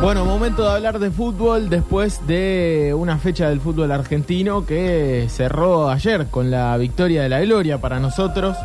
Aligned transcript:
Bueno, 0.00 0.24
momento 0.24 0.62
de 0.62 0.70
hablar 0.70 0.98
de 0.98 1.10
fútbol 1.10 1.68
después 1.68 2.26
de 2.26 2.94
una 2.96 3.18
fecha 3.18 3.50
del 3.50 3.60
fútbol 3.60 3.92
argentino 3.92 4.64
que 4.64 5.26
cerró 5.28 5.90
ayer 5.90 6.28
con 6.28 6.50
la 6.50 6.74
victoria 6.78 7.22
de 7.22 7.28
la 7.28 7.40
Gloria 7.40 7.82
para 7.82 8.00
nosotros 8.00 8.56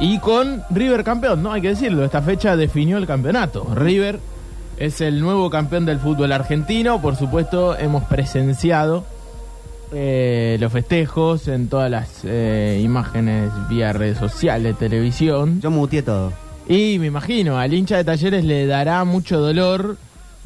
y 0.00 0.18
con 0.18 0.62
River 0.68 1.02
campeón, 1.02 1.42
¿no? 1.42 1.50
Hay 1.52 1.62
que 1.62 1.70
decirlo, 1.70 2.04
esta 2.04 2.20
fecha 2.20 2.56
definió 2.56 2.98
el 2.98 3.06
campeonato. 3.06 3.66
River 3.74 4.20
es 4.76 5.00
el 5.00 5.22
nuevo 5.22 5.48
campeón 5.48 5.86
del 5.86 5.98
fútbol 5.98 6.30
argentino, 6.30 7.00
por 7.00 7.16
supuesto 7.16 7.74
hemos 7.74 8.04
presenciado 8.04 9.06
eh, 9.94 10.58
los 10.60 10.70
festejos 10.70 11.48
en 11.48 11.68
todas 11.68 11.90
las 11.90 12.20
eh, 12.24 12.82
imágenes 12.84 13.50
vía 13.70 13.94
redes 13.94 14.18
sociales, 14.18 14.76
televisión. 14.76 15.58
Yo 15.62 15.70
muteé 15.70 16.02
todo. 16.02 16.34
Y 16.68 16.98
me 16.98 17.06
imagino, 17.06 17.58
al 17.58 17.72
hincha 17.72 17.96
de 17.96 18.04
talleres 18.04 18.44
le 18.44 18.66
dará 18.66 19.04
mucho 19.04 19.40
dolor 19.40 19.96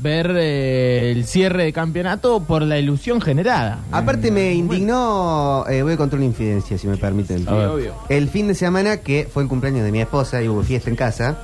ver 0.02 0.30
eh, 0.36 1.12
el 1.12 1.24
cierre 1.26 1.64
de 1.64 1.72
campeonato 1.72 2.40
por 2.40 2.62
la 2.62 2.78
ilusión 2.78 3.20
generada. 3.20 3.80
Aparte 3.92 4.30
me 4.30 4.52
indignó, 4.54 5.64
eh, 5.68 5.82
voy 5.82 5.92
a 5.92 5.96
contar 5.96 6.18
una 6.18 6.26
infidencia, 6.26 6.78
si 6.78 6.86
me 6.86 6.96
permiten. 6.96 7.40
Sí, 7.40 7.48
obvio. 7.48 7.94
El 8.08 8.28
fin 8.28 8.48
de 8.48 8.54
semana, 8.54 8.98
que 8.98 9.28
fue 9.32 9.42
el 9.42 9.48
cumpleaños 9.48 9.84
de 9.84 9.92
mi 9.92 10.00
esposa 10.00 10.42
y 10.42 10.48
hubo 10.48 10.62
fiesta 10.62 10.90
en 10.90 10.96
casa, 10.96 11.38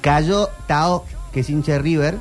cayó 0.00 0.48
Tao, 0.66 1.04
que 1.32 1.40
es 1.40 1.50
hincha 1.50 1.72
de 1.72 1.78
River, 1.78 2.16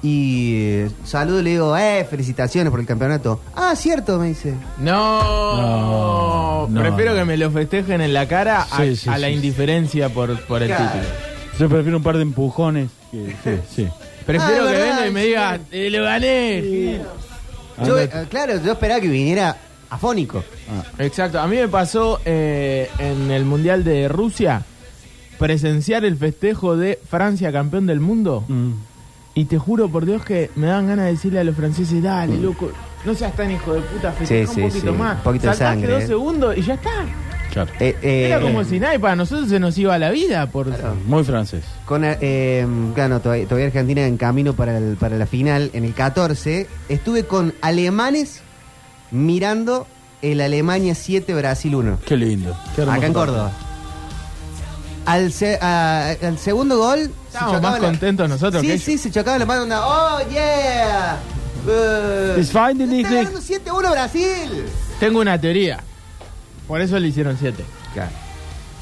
y 0.00 0.52
eh, 0.84 0.90
saludo 1.04 1.40
y 1.40 1.42
le 1.42 1.50
digo, 1.50 1.76
eh, 1.76 2.06
felicitaciones 2.08 2.70
por 2.70 2.78
el 2.78 2.86
campeonato. 2.86 3.40
Ah, 3.56 3.74
cierto, 3.74 4.18
me 4.20 4.28
dice. 4.28 4.54
No, 4.78 5.56
No, 5.60 6.66
no, 6.68 6.80
prefiero 6.80 7.12
no. 7.12 7.18
que 7.18 7.24
me 7.24 7.36
lo 7.36 7.50
festejen 7.50 8.00
en 8.00 8.12
la 8.12 8.28
cara 8.28 8.62
a, 8.70 8.76
Sí, 8.84 8.94
sí, 8.94 9.08
a 9.08 9.18
la 9.18 9.26
sí. 9.26 9.32
indiferencia 9.34 10.08
por, 10.08 10.38
por 10.42 10.62
el 10.62 10.68
Claro. 10.68 10.84
título. 10.92 11.04
Yo 11.58 11.68
prefiero 11.68 11.96
un 11.96 12.02
par 12.04 12.16
de 12.16 12.22
empujones. 12.22 12.90
que- 13.10 13.34
sí, 13.42 13.60
sí. 13.74 13.88
Prefiero 14.28 14.64
Ah, 14.64 14.70
que 14.70 14.76
verdad, 14.76 14.96
venga 14.96 15.06
y 15.08 15.10
me 15.10 15.24
diga, 15.24 15.58
"Eh, 15.72 15.88
lo 15.90 16.04
gané. 16.04 17.00
Yo, 17.86 17.98
eh, 17.98 18.10
claro, 18.28 18.62
yo 18.62 18.72
esperaba 18.72 19.00
que 19.00 19.08
viniera 19.08 19.56
afónico. 19.88 20.44
Exacto, 20.98 21.40
a 21.40 21.46
mí 21.46 21.56
me 21.56 21.68
pasó 21.68 22.20
eh, 22.26 22.90
en 22.98 23.30
el 23.30 23.46
Mundial 23.46 23.84
de 23.84 24.06
Rusia 24.06 24.62
presenciar 25.38 26.04
el 26.04 26.16
festejo 26.18 26.76
de 26.76 26.98
Francia 27.08 27.50
campeón 27.52 27.86
del 27.86 28.00
mundo. 28.00 28.44
Mm. 28.48 28.72
Y 29.34 29.44
te 29.46 29.56
juro 29.56 29.88
por 29.88 30.04
Dios 30.04 30.22
que 30.24 30.50
me 30.56 30.66
dan 30.66 30.88
ganas 30.88 31.06
de 31.06 31.12
decirle 31.12 31.38
a 31.40 31.44
los 31.44 31.56
franceses, 31.56 32.02
dale, 32.02 32.36
loco, 32.38 32.70
no 33.06 33.14
seas 33.14 33.34
tan 33.34 33.50
hijo 33.50 33.72
de 33.72 33.80
puta, 33.80 34.12
festeja 34.12 34.50
Mm. 34.50 34.54
Sí, 34.54 34.60
un 34.60 34.70
sí, 34.70 34.76
poquito 34.78 34.92
sí, 34.92 34.98
más. 34.98 35.16
un 35.16 35.22
poquito 35.22 35.46
de 35.46 35.54
Saltaste 35.54 35.74
sangre, 35.80 35.92
dos 35.94 36.02
eh. 36.02 36.06
segundos 36.06 36.58
y 36.58 36.62
ya 36.62 36.74
está. 36.74 36.90
Claro. 37.66 37.70
Eh, 37.80 37.96
eh, 38.02 38.26
Era 38.26 38.40
como 38.40 38.62
si 38.64 38.78
nada, 38.80 38.94
y 38.94 38.98
para 38.98 39.16
nosotros 39.16 39.48
se 39.48 39.58
nos 39.60 39.76
iba 39.78 39.98
la 39.98 40.10
vida. 40.10 40.46
Por... 40.46 40.68
Muy 41.06 41.24
francés. 41.24 41.64
Con, 41.84 42.02
eh, 42.04 42.66
claro, 42.94 43.20
todavía, 43.20 43.44
todavía 43.46 43.66
Argentina 43.66 44.06
en 44.06 44.16
camino 44.16 44.52
para, 44.54 44.76
el- 44.78 44.96
para 44.96 45.16
la 45.16 45.26
final, 45.26 45.70
en 45.72 45.84
el 45.84 45.94
14, 45.94 46.66
estuve 46.88 47.24
con 47.24 47.54
alemanes 47.60 48.40
mirando 49.10 49.86
el 50.22 50.40
Alemania 50.40 50.94
7, 50.94 51.34
Brasil 51.34 51.74
1. 51.74 51.98
Qué 52.06 52.16
lindo. 52.16 52.56
Qué 52.76 52.82
Acá 52.82 53.06
en. 53.06 53.12
Córdoba. 53.12 53.52
Al, 55.06 55.32
se- 55.32 55.58
a- 55.60 56.10
al 56.22 56.38
segundo 56.38 56.76
gol... 56.78 56.98
se 56.98 57.10
Estábamos 57.28 57.62
más 57.62 57.72
la- 57.80 57.88
contentos 57.88 58.28
nosotros 58.28 58.60
Sí, 58.62 58.68
que 58.68 58.78
sí, 58.78 58.98
se 58.98 59.10
chocaba 59.10 59.38
la 59.38 59.46
mano. 59.46 59.64
Una, 59.64 59.80
¡Oh, 59.86 60.18
yeah! 60.30 61.18
Uh, 61.66 62.38
It's 62.38 62.52
ganando 62.52 63.40
7-1 63.40 63.90
Brasil. 63.90 64.64
Tengo 65.00 65.20
una 65.20 65.40
teoría. 65.40 65.80
Por 66.68 66.80
eso 66.80 66.98
le 67.00 67.08
hicieron 67.08 67.36
7. 67.36 67.64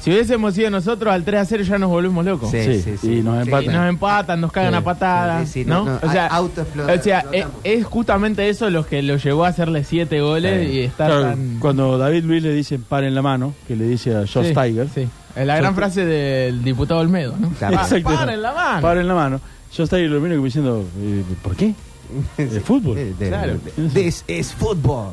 Si 0.01 0.11
hubiésemos 0.11 0.53
sido 0.53 0.69
nosotros 0.69 1.11
al 1.13 1.23
3 1.23 1.41
a 1.41 1.45
0 1.45 1.63
ya 1.63 1.77
nos 1.79 1.89
volvimos 1.89 2.23
locos. 2.23 2.51
Sí, 2.51 2.61
Sí, 2.63 2.81
sí, 2.81 2.97
sí. 3.01 3.13
y 3.17 3.21
nos 3.23 3.41
empatan. 3.43 3.73
nos 3.73 3.89
empatan, 3.89 4.41
nos 4.41 4.51
cagan 4.51 4.71
Sí. 4.73 4.77
a 4.77 4.81
patadas, 4.83 5.49
Sí, 5.49 5.63
sí, 5.63 5.65
¿no? 5.69 5.83
no, 5.85 5.91
no, 5.91 5.99
o 6.07 6.11
sea, 6.11 6.29
o 6.39 7.01
sea, 7.01 7.25
es, 7.33 7.45
es 7.63 7.83
justamente 7.85 8.47
eso 8.47 8.69
lo 8.69 8.85
que 8.85 9.01
lo 9.01 9.17
llevó 9.17 9.43
a 9.45 9.47
hacerle 9.49 9.83
7 9.83 10.21
goles 10.21 10.67
Sí. 10.67 10.73
y 10.73 10.79
estar 10.81 11.07
Claro, 11.09 11.23
tan... 11.23 11.57
Cuando 11.59 11.97
David 11.97 12.23
Luis 12.25 12.43
le 12.43 12.53
dice 12.53 12.77
paren 12.79 13.15
la 13.15 13.21
mano, 13.21 13.53
que 13.67 13.75
le 13.75 13.85
dice 13.85 14.15
a 14.15 14.19
Josh 14.21 14.49
Sí, 14.49 14.53
Tiger. 14.53 14.87
Sí, 14.93 15.09
es 15.35 15.47
la 15.47 15.57
gran 15.57 15.75
frase 15.75 16.05
del 16.05 16.63
diputado 16.63 16.99
Olmedo, 17.01 17.35
¿no? 17.37 17.49
Claro. 17.49 17.75
Exacto. 17.75 18.09
Paren 18.13 18.41
la 18.41 18.53
mano. 18.53 18.81
Paren 18.81 19.07
la 19.07 19.13
mano. 19.15 19.41
Josh 19.75 19.89
Tiger 19.89 20.09
lo 20.11 20.21
miro 20.21 20.35
como 20.35 20.45
diciendo, 20.45 20.85
eh, 21.01 21.23
¿por 21.41 21.55
qué? 21.55 21.73
El 22.37 22.61
fútbol. 22.61 22.95
De- 22.95 23.27
Claro. 23.27 23.57
de- 23.75 23.89
This 23.89 24.23
is 24.29 24.53
football. 24.53 25.11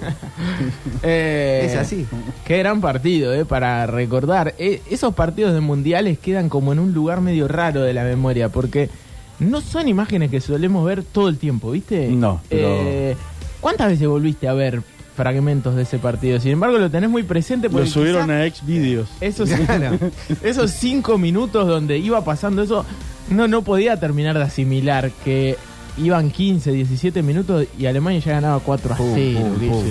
Eh, 1.02 1.62
Es 1.66 1.76
así. 1.76 2.06
Qué 2.44 2.58
gran 2.58 2.80
partido, 2.80 3.32
eh, 3.34 3.44
para 3.44 3.86
recordar. 3.86 4.54
Eh, 4.58 4.82
esos 4.90 5.14
partidos 5.14 5.54
de 5.54 5.60
mundiales 5.60 6.18
quedan 6.18 6.48
como 6.48 6.72
en 6.72 6.78
un 6.78 6.92
lugar 6.92 7.20
medio 7.20 7.48
raro 7.48 7.82
de 7.82 7.94
la 7.94 8.04
memoria, 8.04 8.48
porque 8.48 8.90
no 9.38 9.60
son 9.60 9.88
imágenes 9.88 10.30
que 10.30 10.40
solemos 10.40 10.84
ver 10.84 11.02
todo 11.02 11.28
el 11.28 11.38
tiempo, 11.38 11.70
¿viste? 11.70 12.08
No, 12.08 12.40
pero- 12.48 12.68
Eh, 12.68 13.16
¿Cuántas 13.60 13.88
veces 13.90 14.08
volviste 14.08 14.48
a 14.48 14.54
ver 14.54 14.82
fragmentos 15.16 15.76
de 15.76 15.82
ese 15.82 15.98
partido? 15.98 16.40
Sin 16.40 16.52
embargo, 16.52 16.78
lo 16.78 16.90
tenés 16.90 17.10
muy 17.10 17.22
presente 17.24 17.68
Lo 17.68 17.72
porque 17.72 17.88
subieron 17.90 18.30
a 18.30 18.46
ex 18.46 18.64
videos. 18.64 19.08
esos, 19.20 19.50
Claro. 19.66 19.98
esos 20.42 20.70
cinco 20.70 21.18
minutos 21.18 21.68
donde 21.68 21.98
iba 21.98 22.24
pasando 22.24 22.62
eso, 22.62 22.86
no, 23.28 23.48
no 23.48 23.62
podía 23.62 23.98
terminar 24.00 24.36
de 24.38 24.44
asimilar 24.44 25.10
que 25.24 25.56
iban 25.98 26.30
15, 26.30 26.72
17 26.72 27.22
minutos 27.22 27.66
y 27.78 27.86
Alemania 27.86 28.20
ya 28.20 28.32
ganaba 28.32 28.60
4 28.60 28.94
a 28.94 28.96
0. 28.96 29.08
Pum, 29.08 29.42
pum, 29.42 29.60
¿viste? 29.60 29.76
pum. 29.76 29.84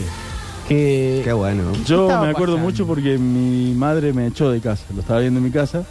Que, 0.68 1.22
Qué 1.24 1.34
bueno. 1.34 1.64
Yo 1.86 2.08
me 2.08 2.30
acuerdo 2.30 2.56
pasando? 2.56 2.58
mucho 2.60 2.86
porque 2.86 3.18
mi 3.18 3.74
madre 3.74 4.14
me 4.14 4.28
echó 4.28 4.52
de 4.52 4.60
casa. 4.60 4.86
Lo 4.94 5.02
estaba 5.02 5.20
viendo 5.20 5.40
en 5.40 5.46
mi 5.46 5.52
casa 5.52 5.84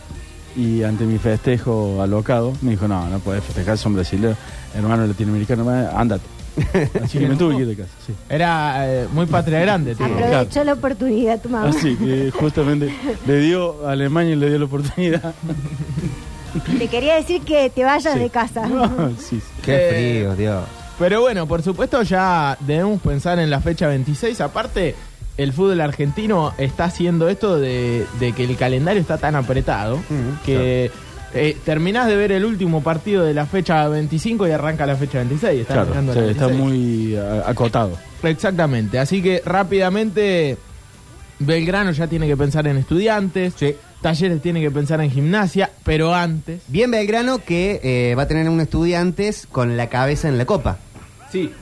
y 0.57 0.83
ante 0.83 1.05
mi 1.05 1.19
festejo 1.19 2.01
alocado 2.03 2.53
me 2.63 2.73
dijo, 2.73 2.87
no, 2.89 3.09
no 3.09 3.19
puedes 3.19 3.45
festejar, 3.45 3.79
son 3.79 3.95
brasileños, 3.95 4.37
hermano 4.75 5.07
latinoamericano, 5.07 5.69
ándate. 5.93 6.25
Así 7.03 7.19
que 7.19 7.29
me 7.29 7.37
tuve 7.37 7.57
que 7.57 7.63
ir 7.63 7.69
de 7.69 7.77
casa, 7.77 7.91
sí. 8.05 8.13
Era 8.29 8.85
eh, 8.89 9.09
muy 9.13 9.27
patria 9.27 9.61
grande. 9.61 9.95
tío. 9.95 10.07
Aprovechó 10.07 10.65
la 10.65 10.73
oportunidad 10.73 11.41
tu 11.41 11.49
mamá. 11.49 11.69
Así 11.69 11.95
que 11.97 12.33
justamente 12.33 12.93
le 13.27 13.41
dio 13.41 13.87
a 13.87 13.93
Alemania 13.93 14.33
y 14.33 14.37
le 14.37 14.49
dio 14.49 14.59
la 14.59 14.65
oportunidad. 14.65 15.35
Te 16.79 16.89
quería 16.89 17.15
decir 17.17 17.43
que 17.43 17.71
te 17.71 17.85
vayas 17.85 18.15
Sí. 18.15 18.19
de 18.21 18.31
casa. 18.31 18.67
No, 18.67 19.11
sí, 19.19 19.41
sí. 19.41 19.43
Qué 19.65 19.77
Eh, 19.77 19.91
frío, 20.21 20.37
Dios. 20.37 20.65
Pero 20.99 21.21
bueno, 21.21 21.47
por 21.47 21.63
supuesto 21.63 22.03
ya 22.03 22.57
debemos 22.61 23.01
pensar 23.01 23.39
en 23.39 23.51
la 23.51 23.61
fecha 23.61 23.87
26. 23.87 24.41
Aparte, 24.41 24.95
el 25.37 25.53
fútbol 25.53 25.81
argentino 25.81 26.53
está 26.59 26.85
haciendo 26.85 27.29
esto 27.29 27.59
de, 27.61 28.05
de 28.19 28.33
que 28.33 28.45
el 28.45 28.57
calendario 28.57 29.01
está 29.01 29.19
tan 29.19 29.37
apretado 29.37 29.99
Mm, 29.99 30.45
que 30.45 30.91
eh, 31.35 31.57
terminás 31.65 32.07
de 32.09 32.17
ver 32.17 32.33
el 32.33 32.45
último 32.45 32.83
partido 32.83 33.23
de 33.23 33.35
la 33.35 33.47
fecha 33.47 33.87
25 33.87 34.49
y 34.49 34.51
arranca 34.51 34.87
la 34.87 34.97
fecha 34.97 35.19
26. 35.19 35.61
Está 35.61 35.75
Claro, 35.75 35.91
arrancando 35.93 36.15
sí, 36.15 36.21
la 36.21 36.31
está 36.33 36.47
26. 36.47 36.59
muy 36.73 37.17
a- 37.17 37.49
acotado. 37.49 37.93
Exactamente. 38.25 38.99
Así 38.99 39.23
que 39.23 39.41
rápidamente 39.45 40.57
Belgrano 41.39 41.93
ya 41.93 42.07
tiene 42.07 42.27
que 42.27 42.37
pensar 42.37 42.67
en 42.67 42.77
estudiantes. 42.77 43.55
Talleres 44.01 44.41
tiene 44.41 44.61
que 44.61 44.71
pensar 44.71 45.01
en 45.01 45.11
gimnasia, 45.11 45.71
pero 45.85 46.15
antes. 46.15 46.63
Bien 46.69 46.91
Belgrano 46.91 47.39
que 47.39 47.81
eh, 47.83 48.15
va 48.15 48.23
a 48.23 48.29
tener 48.29 48.49
un 48.49 48.61
estudiantes 48.61 49.47
con 49.51 49.77
la 49.77 49.89
cabeza 49.89 50.29
en 50.29 50.39
la 50.39 50.45
copa. 50.45 50.79
Sí, 51.33 51.53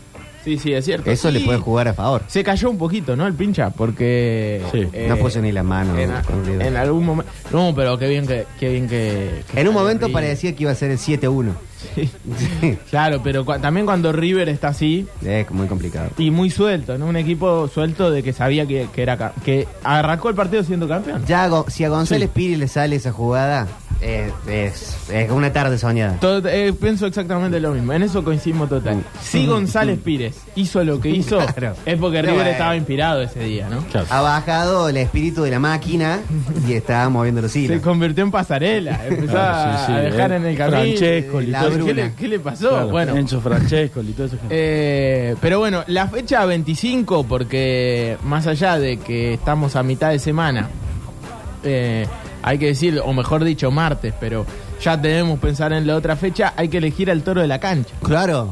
sí, 0.46 0.58
sí, 0.58 0.72
es 0.72 0.84
cierto. 0.84 1.10
Eso 1.10 1.30
le 1.30 1.40
Y 1.40 1.44
puede 1.44 1.58
jugar 1.58 1.88
a 1.88 1.92
favor. 1.94 2.22
Se 2.28 2.42
cayó 2.42 2.70
un 2.70 2.78
poquito, 2.78 3.14
¿no? 3.16 3.26
El 3.26 3.34
pincha, 3.34 3.68
porque. 3.70 4.62
Sí. 4.72 4.88
No 5.08 5.16
puso 5.18 5.42
ni 5.42 5.52
la 5.52 5.62
mano, 5.62 5.94
En, 5.98 6.76
algún 6.76 7.04
momento. 7.04 7.30
No, 7.52 7.74
pero 7.74 7.98
qué 7.98 8.08
bien 8.08 8.26
que. 8.26 8.46
Qué 8.58 8.70
bien 8.70 8.88
que, 8.88 9.42
que 9.52 9.60
En 9.60 9.68
un 9.68 9.74
momento 9.74 10.06
River. 10.06 10.22
parecía 10.22 10.54
que 10.56 10.62
iba 10.62 10.70
a 10.72 10.74
ser 10.76 10.90
el 10.92 10.98
7-1. 10.98 11.50
Sí. 11.94 12.08
Sí. 12.60 12.78
Claro, 12.90 13.20
pero 13.22 13.44
cua- 13.44 13.60
también 13.60 13.84
cuando 13.86 14.10
River 14.12 14.48
está 14.48 14.68
así 14.68 15.06
Es 15.24 15.48
muy 15.50 15.66
complicado. 15.66 16.10
y 16.18 16.30
muy 16.30 16.50
suelto, 16.50 16.96
¿no? 16.98 17.06
Un 17.06 17.16
equipo 17.16 17.68
suelto 17.68 18.10
de 18.10 18.22
que 18.22 18.32
sabía 18.32 18.66
que, 18.66 18.88
que 18.94 19.02
era 19.02 19.16
ca- 19.16 19.32
que 19.44 19.68
arrancó 19.84 20.28
el 20.30 20.34
partido 20.34 20.62
siendo 20.64 20.88
campeón. 20.88 21.24
Ya, 21.26 21.46
Go- 21.48 21.66
si 21.68 21.84
a 21.84 21.88
González 21.88 22.28
Sí. 22.28 22.32
Piri 22.34 22.56
le 22.56 22.68
sale 22.68 22.96
esa 22.96 23.12
jugada, 23.12 23.68
Es, 24.00 24.30
es, 24.46 25.10
es 25.10 25.30
una 25.30 25.52
tarde 25.52 25.78
soñada. 25.78 26.18
Todo- 26.20 26.46
eh, 26.48 26.72
pienso 26.74 27.06
exactamente 27.06 27.58
lo 27.60 27.72
mismo. 27.72 27.92
En 27.94 28.02
eso 28.02 28.22
coincidimos 28.22 28.68
total. 28.68 29.02
Si 29.22 29.46
González 29.46 29.98
Pires 30.04 30.36
hizo 30.54 30.84
lo 30.84 31.00
que 31.00 31.08
hizo, 31.08 31.38
Claro. 31.56 31.74
es 31.86 31.96
porque 31.98 32.18
Pero 32.18 32.28
River 32.32 32.34
bueno. 32.34 32.50
estaba 32.50 32.76
inspirado 32.76 33.22
ese 33.22 33.40
día, 33.40 33.68
¿no? 33.70 33.78
Claro. 33.90 34.06
Ha 34.10 34.20
bajado 34.20 34.88
el 34.90 34.98
espíritu 34.98 35.42
de 35.44 35.50
la 35.50 35.58
máquina 35.60 36.20
y 36.68 36.74
está 36.74 37.08
moviendo 37.08 37.40
los 37.40 37.52
Se 37.52 37.60
hilos. 37.60 37.80
convirtió 37.80 38.22
en 38.22 38.30
pasarela. 38.30 39.00
Empezó 39.08 39.32
Claro, 39.32 39.70
a- 39.72 39.78
sí, 39.78 39.84
sí, 39.86 39.92
a 39.92 40.00
dejar 40.00 40.32
eh. 40.32 40.36
en 40.36 40.44
el 40.46 40.56
camino. 40.58 40.76
Francesco, 40.82 41.40
la 41.40 41.68
¿Qué, 41.84 41.94
le, 41.94 42.12
qué 42.14 42.28
le 42.28 42.38
pasó? 42.40 42.68
Claro, 42.68 42.88
bueno, 42.88 43.16
Enzo 43.16 43.40
Francesco 43.40 44.02
y 44.02 44.12
todo 44.12 44.26
eso. 44.26 44.36
Eh, 44.50 45.34
pero 45.40 45.58
bueno, 45.58 45.84
la 45.86 46.06
fecha 46.08 46.44
25, 46.44 47.24
porque 47.24 48.18
más 48.24 48.46
allá 48.46 48.78
de 48.78 48.98
que 48.98 49.32
estamos 49.34 49.74
a 49.74 49.82
mitad 49.82 50.10
de 50.10 50.18
semana, 50.18 50.68
eh, 51.64 52.06
hay 52.46 52.58
que 52.58 52.66
decir, 52.66 53.00
o 53.04 53.12
mejor 53.12 53.44
dicho, 53.44 53.70
martes, 53.70 54.14
pero 54.18 54.46
ya 54.82 54.96
debemos 54.96 55.38
pensar 55.40 55.72
en 55.74 55.86
la 55.86 55.96
otra 55.96 56.16
fecha, 56.16 56.54
hay 56.56 56.68
que 56.68 56.78
elegir 56.78 57.10
al 57.10 57.22
toro 57.22 57.42
de 57.42 57.48
la 57.48 57.58
cancha. 57.60 57.94
Claro. 58.02 58.50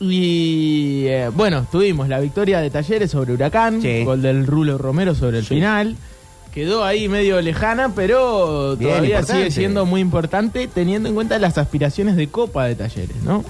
Y 0.00 1.04
eh, 1.06 1.28
bueno, 1.34 1.66
tuvimos 1.70 2.08
la 2.08 2.20
victoria 2.20 2.60
de 2.60 2.70
Talleres 2.70 3.10
sobre 3.10 3.32
Huracán, 3.32 3.82
Sí. 3.82 4.04
gol 4.04 4.22
del 4.22 4.46
Rulo 4.46 4.78
Romero 4.78 5.14
sobre 5.14 5.38
el 5.38 5.44
final. 5.44 5.96
Quedó 6.54 6.84
ahí 6.84 7.08
medio 7.08 7.40
lejana, 7.40 7.92
pero 7.94 8.76
Bien, 8.76 8.90
todavía 8.90 9.16
importante. 9.16 9.42
sigue 9.42 9.50
siendo 9.50 9.84
muy 9.86 10.00
importante 10.00 10.66
teniendo 10.68 11.08
en 11.08 11.14
cuenta 11.14 11.38
las 11.38 11.58
aspiraciones 11.58 12.16
de 12.16 12.28
Copa 12.28 12.64
de 12.66 12.74
Talleres, 12.74 13.16
¿no? 13.24 13.44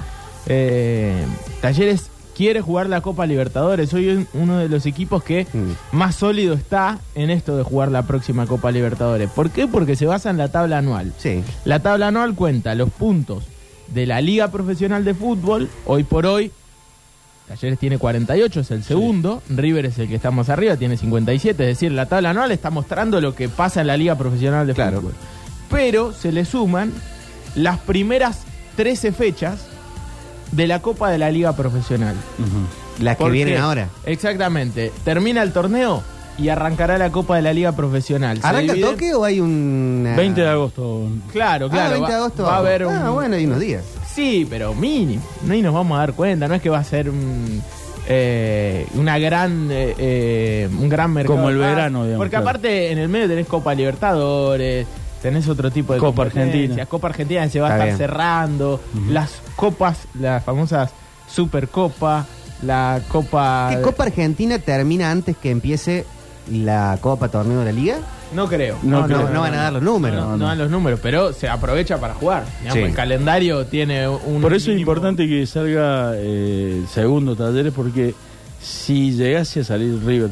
Eh, 0.46 1.14
Talleres 1.61 2.11
quiere 2.38 2.61
jugar 2.61 2.88
la 2.88 3.00
Copa 3.00 3.26
Libertadores. 3.26 3.93
Hoy 3.93 4.08
es 4.08 4.26
uno 4.32 4.58
de 4.58 4.69
los 4.69 4.87
equipos 4.87 5.25
que 5.25 5.46
Mm. 5.52 5.73
más 5.96 6.14
sólido 6.14 6.55
está 6.55 7.00
en 7.17 7.31
esto 7.31 7.56
de 7.56 7.64
jugar 7.64 7.90
la 7.90 8.02
próxima 8.06 8.46
Copa 8.46 8.70
Libertadores. 8.70 9.29
¿Por 9.29 9.50
qué? 9.50 9.67
Porque 9.67 9.96
se 9.96 10.06
basa 10.06 10.31
en 10.31 10.38
la 10.38 10.49
tabla 10.49 10.79
anual. 10.79 11.12
Sí. 11.19 11.43
La 11.64 11.81
tabla 11.81 12.06
anual 12.08 12.37
cuenta 12.37 12.76
los 12.76 12.90
puntos 12.90 13.43
de 13.88 14.06
la 14.06 14.20
Liga 14.20 14.49
Profesional 14.52 15.05
de 15.05 15.14
Fútbol. 15.14 15.69
Hoy 15.85 16.05
por 16.05 16.26
hoy, 16.26 16.52
Talleres 17.49 17.79
tiene 17.79 17.99
48, 17.99 18.61
es 18.61 18.70
el 18.70 18.84
segundo. 18.84 19.43
River 19.49 19.87
es 19.87 19.99
el 19.99 20.06
que 20.06 20.14
está 20.14 20.31
más 20.31 20.49
arriba, 20.49 20.76
tiene 20.76 20.96
57. 20.96 21.62
Es 21.64 21.76
decir, 21.76 21.91
la 21.91 22.06
tabla 22.06 22.31
anual 22.31 22.52
está 22.52 22.70
mostrando 22.70 23.20
lo 23.20 23.34
que 23.34 23.49
pasa 23.49 23.81
en 23.81 23.88
la 23.88 23.96
Liga 23.96 24.17
Profesional 24.17 24.64
de 24.67 24.75
Claro. 24.75 25.00
Fútbol. 25.00 25.14
Pero 25.70 26.12
se 26.12 26.31
le 26.31 26.44
suman 26.44 26.93
las 27.56 27.79
primeras 27.81 28.43
13 28.76 29.11
fechas 29.12 29.67
de 30.52 30.66
la 30.66 30.80
Copa 30.80 31.10
de 31.10 31.18
la 31.18 31.30
Liga 31.30 31.52
Profesional. 31.54 32.16
Las 33.00 33.16
que 33.16 33.22
¿Por 33.24 33.32
vienen 33.32 33.58
ahora. 33.58 33.88
Exactamente. 34.04 34.92
Termina 35.04 35.42
el 35.42 35.52
torneo 35.52 36.02
y 36.36 36.48
arrancará 36.48 36.98
la 36.98 37.10
Copa 37.10 37.36
de 37.36 37.42
la 37.42 37.52
Liga 37.52 37.72
Profesional. 37.72 38.38
¿Arranca 38.42 38.74
toque 38.80 39.14
o 39.14 39.24
hay 39.24 39.40
un. 39.40 40.12
20 40.16 40.40
de 40.40 40.48
agosto. 40.48 41.08
Claro, 41.32 41.68
claro. 41.68 41.88
ah, 41.90 41.92
20 41.98 42.10
de 42.10 42.16
agosto. 42.16 42.42
Va, 42.44 42.54
a 42.54 42.58
haber 42.58 42.84
Ah, 42.84 43.08
un, 43.10 43.14
bueno, 43.14 43.36
hay 43.36 43.46
unos 43.46 43.60
días. 43.60 43.84
Sí, 44.14 44.46
pero 44.48 44.74
mínimo. 44.74 45.22
No 45.44 45.54
y 45.54 45.62
nos 45.62 45.72
vamos 45.74 45.96
a 45.96 46.00
dar 46.00 46.12
cuenta. 46.14 46.48
No 46.48 46.54
es 46.54 46.62
que 46.62 46.70
va 46.70 46.78
a 46.78 46.84
ser 46.84 47.08
un, 47.10 47.62
eh, 48.08 48.86
una 48.94 49.18
gran, 49.18 49.68
eh, 49.70 49.94
eh, 49.98 50.68
un 50.78 50.88
gran 50.88 51.12
mercado. 51.12 51.36
Como 51.36 51.50
el 51.50 51.58
pases. 51.58 51.74
verano, 51.76 52.02
digamos, 52.04 52.18
Porque 52.18 52.30
claro. 52.30 52.48
aparte 52.48 52.90
en 52.90 52.98
el 52.98 53.08
medio 53.08 53.28
tenés 53.28 53.46
Copa 53.46 53.74
Libertadores, 53.74 54.86
tenés 55.23 55.49
otro 55.49 55.70
tipo 55.70 55.93
de 55.93 55.99
Copa 55.99 56.23
Argentina. 56.23 56.87
Copa 56.87 57.09
Argentina 57.09 57.49
se 57.49 57.61
va 57.61 57.69
a 57.69 57.73
estar 57.73 57.87
bien. 57.87 57.99
cerrando. 57.99 58.81
Las 59.09 59.43
copas, 59.56 60.06
las 60.19 60.44
famosas 60.44 60.91
Supercopa, 61.29 62.26
la 62.62 63.00
Copa... 63.09 63.69
¿Qué 63.70 63.81
Copa 63.82 64.05
Argentina 64.05 64.59
termina 64.59 65.11
antes 65.11 65.37
que 65.37 65.50
empiece 65.50 66.05
la 66.50 66.99
Copa 67.00 67.29
Torneo 67.29 67.61
de 67.61 67.65
la 67.67 67.73
Liga? 67.73 67.99
No 68.35 68.47
creo. 68.47 68.76
No 68.82 69.06
No, 69.06 69.29
no 69.31 69.41
van 69.41 69.55
a 69.55 69.62
dar 69.62 69.73
los 69.73 69.82
números. 69.82 70.23
No, 70.23 70.37
no 70.37 70.47
dan 70.47 70.59
los 70.59 70.70
números, 70.70 71.00
pero 71.03 71.32
se 71.32 71.49
aprovecha 71.49 71.99
para 71.99 72.15
jugar. 72.15 72.44
Digamos, 72.61 72.75
Sí. 72.75 72.81
El 72.81 72.94
calendario 72.94 73.67
tiene 73.67 74.06
un. 74.09 74.43
Por 74.43 74.53
eso 74.53 74.70
es 74.70 74.79
importante 74.79 75.26
que 75.26 75.47
salga 75.47 76.12
eh, 76.15 76.85
segundo 76.93 77.37
Talleres, 77.37 77.73
porque 77.73 78.15
si 78.61 79.12
llegase 79.12 79.61
a 79.61 79.65
salir 79.65 79.99
River 80.05 80.31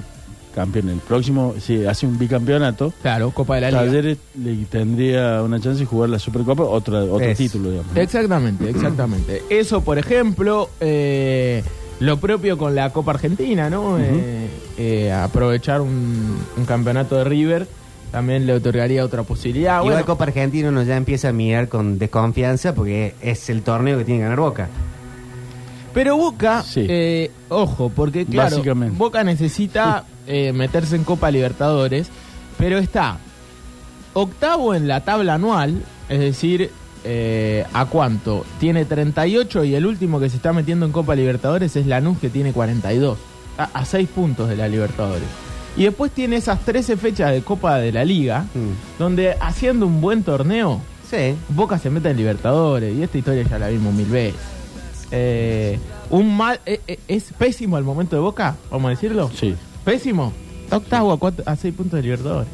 campeón 0.56 0.88
el 0.88 0.98
próximo, 0.98 1.54
si 1.60 1.84
hace 1.86 2.06
un 2.06 2.18
bicampeonato, 2.18 2.92
Claro, 3.02 3.30
Copa 3.30 3.54
de 3.56 3.60
la 3.60 3.70
Liga. 3.70 3.82
Talleres 3.84 4.18
le 4.42 4.56
tendría 4.64 5.42
una 5.42 5.60
chance 5.60 5.80
de 5.80 5.86
jugar 5.86 6.08
la 6.10 6.18
Supercopa, 6.18 6.64
otra, 6.64 7.04
otro 7.04 7.20
Es. 7.20 7.36
título, 7.38 7.70
digamos. 7.70 7.96
Exactamente, 7.96 8.68
exactamente. 8.70 9.42
Eso, 9.50 9.82
por 9.82 9.98
ejemplo, 9.98 10.70
eh, 10.80 11.62
lo 12.00 12.18
propio 12.18 12.56
con 12.58 12.74
la 12.74 12.90
Copa 12.90 13.12
Argentina, 13.12 13.68
¿no? 13.70 13.98
Eh, 14.00 14.48
eh, 14.78 15.12
aprovechar 15.12 15.80
un, 15.82 16.38
un 16.56 16.64
campeonato 16.64 17.16
de 17.16 17.24
River 17.24 17.66
también 18.10 18.46
le 18.46 18.54
otorgaría 18.54 19.04
otra 19.04 19.24
posibilidad. 19.24 19.76
Igual 19.80 19.92
Bueno, 19.94 20.06
Copa 20.06 20.24
Argentina 20.24 20.68
uno 20.70 20.82
ya 20.84 20.96
empieza 20.96 21.28
a 21.28 21.32
mirar 21.32 21.68
con 21.68 21.98
desconfianza 21.98 22.74
porque 22.74 23.14
es 23.20 23.50
el 23.50 23.60
torneo 23.62 23.98
que 23.98 24.04
tiene 24.04 24.20
que 24.20 24.24
ganar 24.24 24.40
Boca. 24.40 24.68
Pero 25.96 26.14
Boca, 26.18 26.62
Sí. 26.62 26.84
eh, 26.88 27.30
ojo, 27.48 27.88
porque 27.88 28.26
claro. 28.26 28.62
Boca 28.92 29.24
necesita 29.24 30.04
eh, 30.26 30.52
meterse 30.52 30.94
en 30.96 31.04
Copa 31.04 31.30
Libertadores, 31.30 32.08
pero 32.58 32.76
está 32.76 33.16
octavo 34.12 34.74
en 34.74 34.88
la 34.88 35.00
tabla 35.04 35.34
anual, 35.34 35.82
es 36.10 36.18
decir, 36.20 36.70
eh, 37.04 37.64
¿a 37.72 37.86
cuánto? 37.86 38.44
Tiene 38.60 38.84
38 38.84 39.64
y 39.64 39.74
el 39.74 39.86
último 39.86 40.20
que 40.20 40.28
se 40.28 40.36
está 40.36 40.52
metiendo 40.52 40.84
en 40.84 40.92
Copa 40.92 41.14
Libertadores 41.14 41.74
es 41.76 41.86
Lanús 41.86 42.18
que 42.18 42.28
tiene 42.28 42.52
42, 42.52 43.16
a, 43.56 43.84
6 43.84 44.06
puntos 44.14 44.48
de 44.50 44.56
la 44.56 44.68
Libertadores. 44.68 45.26
Y 45.78 45.84
después 45.84 46.12
tiene 46.12 46.36
esas 46.36 46.60
13 46.60 46.96
fechas 46.98 47.32
de 47.32 47.40
Copa 47.42 47.78
de 47.78 47.92
la 47.92 48.04
Liga, 48.04 48.44
Mm. 48.54 48.98
donde 48.98 49.34
haciendo 49.40 49.86
un 49.86 50.00
buen 50.02 50.22
torneo, 50.24 50.80
Sí. 51.08 51.36
Boca 51.50 51.78
se 51.78 51.88
mete 51.88 52.10
en 52.10 52.16
Libertadores 52.16 52.94
y 52.94 53.02
esta 53.02 53.16
historia 53.16 53.44
ya 53.48 53.58
la 53.58 53.68
vimos 53.68 53.94
mil 53.94 54.06
veces. 54.06 54.40
Eh, 55.10 55.78
un 56.10 56.36
mal 56.36 56.60
eh, 56.66 56.80
eh, 56.86 56.98
es 57.08 57.32
pésimo 57.38 57.78
el 57.78 57.84
momento 57.84 58.16
de 58.16 58.22
Boca, 58.22 58.56
vamos 58.70 58.86
a 58.86 58.90
decirlo. 58.90 59.30
Sí. 59.34 59.54
Pésimo. 59.84 60.32
Está 60.64 60.78
octavo 60.78 61.12
a, 61.12 61.18
cuatro- 61.18 61.44
a 61.46 61.54
seis 61.56 61.74
puntos 61.74 61.98
de 61.98 62.02
Libertadores. 62.02 62.48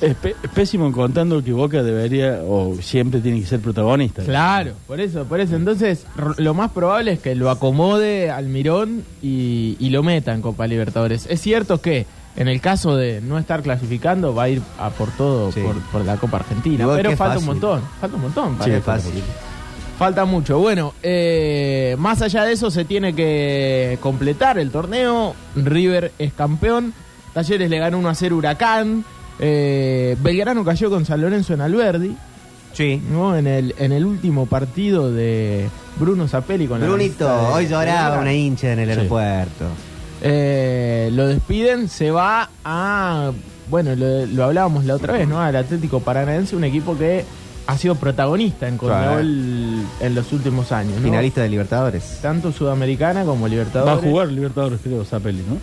Es, 0.00 0.14
pe- 0.16 0.34
es 0.42 0.50
pésimo 0.50 0.90
contando 0.92 1.42
que 1.42 1.52
Boca 1.52 1.82
debería 1.82 2.40
o 2.44 2.76
siempre 2.82 3.20
tiene 3.20 3.40
que 3.40 3.46
ser 3.46 3.60
protagonista. 3.60 4.22
Claro, 4.24 4.72
por 4.88 5.00
eso, 5.00 5.24
por 5.24 5.38
eso. 5.40 5.54
Entonces, 5.54 6.04
lo 6.38 6.52
más 6.52 6.72
probable 6.72 7.12
es 7.12 7.20
que 7.20 7.34
lo 7.36 7.48
acomode 7.48 8.28
al 8.30 8.46
Mirón 8.46 9.04
y, 9.22 9.76
y 9.78 9.90
lo 9.90 10.02
meta 10.02 10.34
en 10.34 10.42
Copa 10.42 10.66
Libertadores. 10.66 11.26
Es 11.30 11.40
cierto 11.40 11.80
que 11.80 12.06
en 12.36 12.48
el 12.48 12.60
caso 12.60 12.96
de 12.96 13.20
no 13.20 13.38
estar 13.38 13.62
clasificando, 13.62 14.34
va 14.34 14.42
a 14.44 14.48
ir 14.48 14.60
a 14.78 14.90
por 14.90 15.10
todo 15.12 15.52
Sí. 15.52 15.60
por, 15.60 15.76
por 15.92 16.04
la 16.04 16.16
Copa 16.16 16.38
Argentina. 16.38 16.82
Igual 16.82 16.96
pero 16.96 17.10
falta 17.10 17.34
fácil. 17.34 17.38
un 17.48 17.54
montón, 17.54 17.80
falta 18.00 18.16
un 18.16 18.22
montón. 18.22 18.54
para 18.56 18.64
Sí, 18.64 18.70
es 18.76 18.84
fácil. 18.84 19.12
Falta 19.98 20.24
mucho. 20.24 20.58
Bueno, 20.58 20.92
eh, 21.02 21.94
más 21.98 22.20
allá 22.20 22.44
de 22.44 22.52
eso 22.52 22.70
se 22.70 22.84
tiene 22.84 23.14
que 23.14 23.96
completar 24.00 24.58
el 24.58 24.70
torneo. 24.70 25.34
River 25.54 26.12
es 26.18 26.32
campeón. 26.32 26.92
Talleres 27.32 27.70
le 27.70 27.78
ganó 27.78 27.98
1 27.98 28.08
a 28.08 28.14
0 28.14 28.36
Huracán. 28.36 29.04
Eh, 29.38 30.16
Belgrano 30.20 30.64
cayó 30.64 30.90
con 30.90 31.04
San 31.04 31.20
Lorenzo 31.20 31.54
en 31.54 31.60
Alberdi. 31.60 32.16
Sí. 32.72 33.00
¿no? 33.10 33.36
En, 33.36 33.46
el, 33.46 33.74
en 33.78 33.92
el 33.92 34.04
último 34.04 34.46
partido 34.46 35.12
de 35.12 35.68
Bruno 35.96 36.26
Zapelli 36.26 36.66
con 36.66 36.80
Brunito, 36.80 37.24
de- 37.24 37.46
hoy 37.52 37.68
lloraba 37.68 38.18
una 38.18 38.32
hincha 38.32 38.72
en 38.72 38.80
el 38.80 38.86
Sí. 38.92 38.96
aeropuerto. 38.96 39.64
Eh, 40.22 41.08
lo 41.12 41.28
despiden, 41.28 41.88
se 41.88 42.10
va 42.10 42.50
a. 42.64 43.30
Bueno, 43.70 43.94
lo, 43.94 44.26
lo 44.26 44.44
hablábamos 44.44 44.84
la 44.86 44.96
otra 44.96 45.12
vez, 45.14 45.28
¿no? 45.28 45.40
Al 45.40 45.54
Atlético 45.54 46.00
Paranaense, 46.00 46.56
un 46.56 46.64
equipo 46.64 46.96
que 46.98 47.24
ha 47.66 47.78
sido 47.78 47.94
protagonista 47.94 48.68
en 48.68 48.76
Conmebol 48.76 49.82
en 50.00 50.14
los 50.14 50.32
últimos 50.32 50.70
años, 50.72 50.96
¿no? 50.96 51.02
Finalista 51.02 51.42
de 51.42 51.48
Libertadores. 51.48 52.18
Tanto 52.20 52.52
Sudamericana 52.52 53.24
como 53.24 53.42
Va 53.42 53.48
Libertadores. 53.48 54.04
a 54.04 54.06
jugar 54.06 54.28
Libertadores, 54.28 54.80
creo, 54.82 55.04
Zapelli, 55.04 55.42
¿no? 55.48 55.56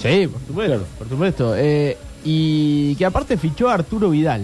Sí, 0.00 0.26
por 0.26 0.40
supuesto. 0.46 0.84
Por 0.98 1.08
supuesto. 1.08 1.54
Eh, 1.56 1.96
y 2.24 2.94
que 2.96 3.06
aparte 3.06 3.36
fichó 3.36 3.68
a 3.68 3.74
Arturo 3.74 4.10
Vidal. 4.10 4.42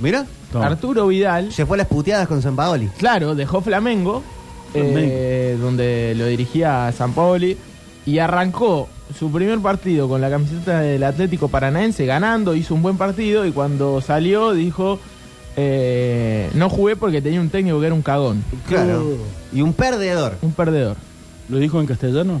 Mira. 0.00 0.26
Arturo 0.54 1.08
Vidal, 1.08 1.52
se 1.52 1.66
fue 1.66 1.76
a 1.76 1.78
las 1.78 1.88
puteadas 1.88 2.28
con 2.28 2.40
San 2.40 2.54
Paoli. 2.56 2.88
claro, 2.96 3.34
dejó 3.34 3.60
Flamengo, 3.60 4.22
eh, 4.72 5.58
donde 5.60 6.14
lo 6.16 6.26
dirigía 6.26 6.92
San 6.96 7.12
Paoli, 7.12 7.56
y 8.06 8.18
arrancó 8.18 8.88
su 9.18 9.30
primer 9.30 9.58
partido 9.58 10.08
con 10.08 10.20
la 10.20 10.30
camiseta 10.30 10.80
del 10.80 11.02
Atlético 11.02 11.48
Paranaense 11.48 12.06
ganando, 12.06 12.54
hizo 12.54 12.74
un 12.74 12.82
buen 12.82 12.96
partido 12.96 13.44
y 13.46 13.52
cuando 13.52 14.00
salió 14.00 14.52
dijo, 14.52 14.98
eh, 15.56 16.50
no 16.54 16.68
jugué 16.68 16.96
porque 16.96 17.20
tenía 17.22 17.40
un 17.40 17.48
técnico 17.50 17.80
que 17.80 17.86
era 17.86 17.94
un 17.94 18.02
cagón, 18.02 18.42
Claro. 18.68 19.18
Y 19.52 19.60
un 19.62 19.72
perdedor. 19.72 20.36
un 20.42 20.52
perdedor. 20.52 20.96
¿Lo 21.48 21.58
dijo 21.58 21.80
en 21.80 21.86
castellano? 21.86 22.40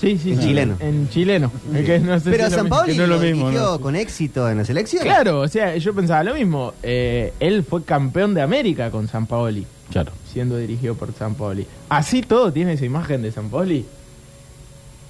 Sí, 0.00 0.18
sí, 0.18 0.32
En 0.32 0.40
sí, 0.40 0.46
chileno. 0.48 0.76
En 0.80 1.08
chileno. 1.10 1.52
Es 1.74 1.84
que 1.84 1.98
no 2.00 2.18
sé 2.18 2.30
Pero 2.30 2.48
si 2.48 2.54
San. 2.54 2.68
Paoli 2.68 2.96
no 2.96 3.06
lo, 3.06 3.16
lo 3.16 3.20
mismo, 3.22 3.48
dirigió 3.48 3.70
¿no? 3.72 3.80
con 3.80 3.96
éxito 3.96 4.48
en 4.48 4.56
la 4.58 4.64
selección. 4.64 5.02
Claro, 5.02 5.40
o 5.40 5.48
sea, 5.48 5.76
yo 5.76 5.94
pensaba 5.94 6.22
lo 6.24 6.34
mismo. 6.34 6.72
Eh, 6.82 7.34
él 7.38 7.62
fue 7.64 7.82
campeón 7.84 8.32
de 8.34 8.40
América 8.40 8.90
con 8.90 9.08
San 9.08 9.26
Paoli, 9.26 9.66
Claro. 9.90 10.12
siendo 10.32 10.56
dirigido 10.56 10.94
por 10.94 11.12
San 11.12 11.34
Paoli. 11.34 11.66
Así 11.90 12.22
todo 12.22 12.50
tiene 12.52 12.72
esa 12.74 12.86
imagen 12.86 13.20
de 13.22 13.30
San 13.30 13.50
Paoli. 13.50 13.84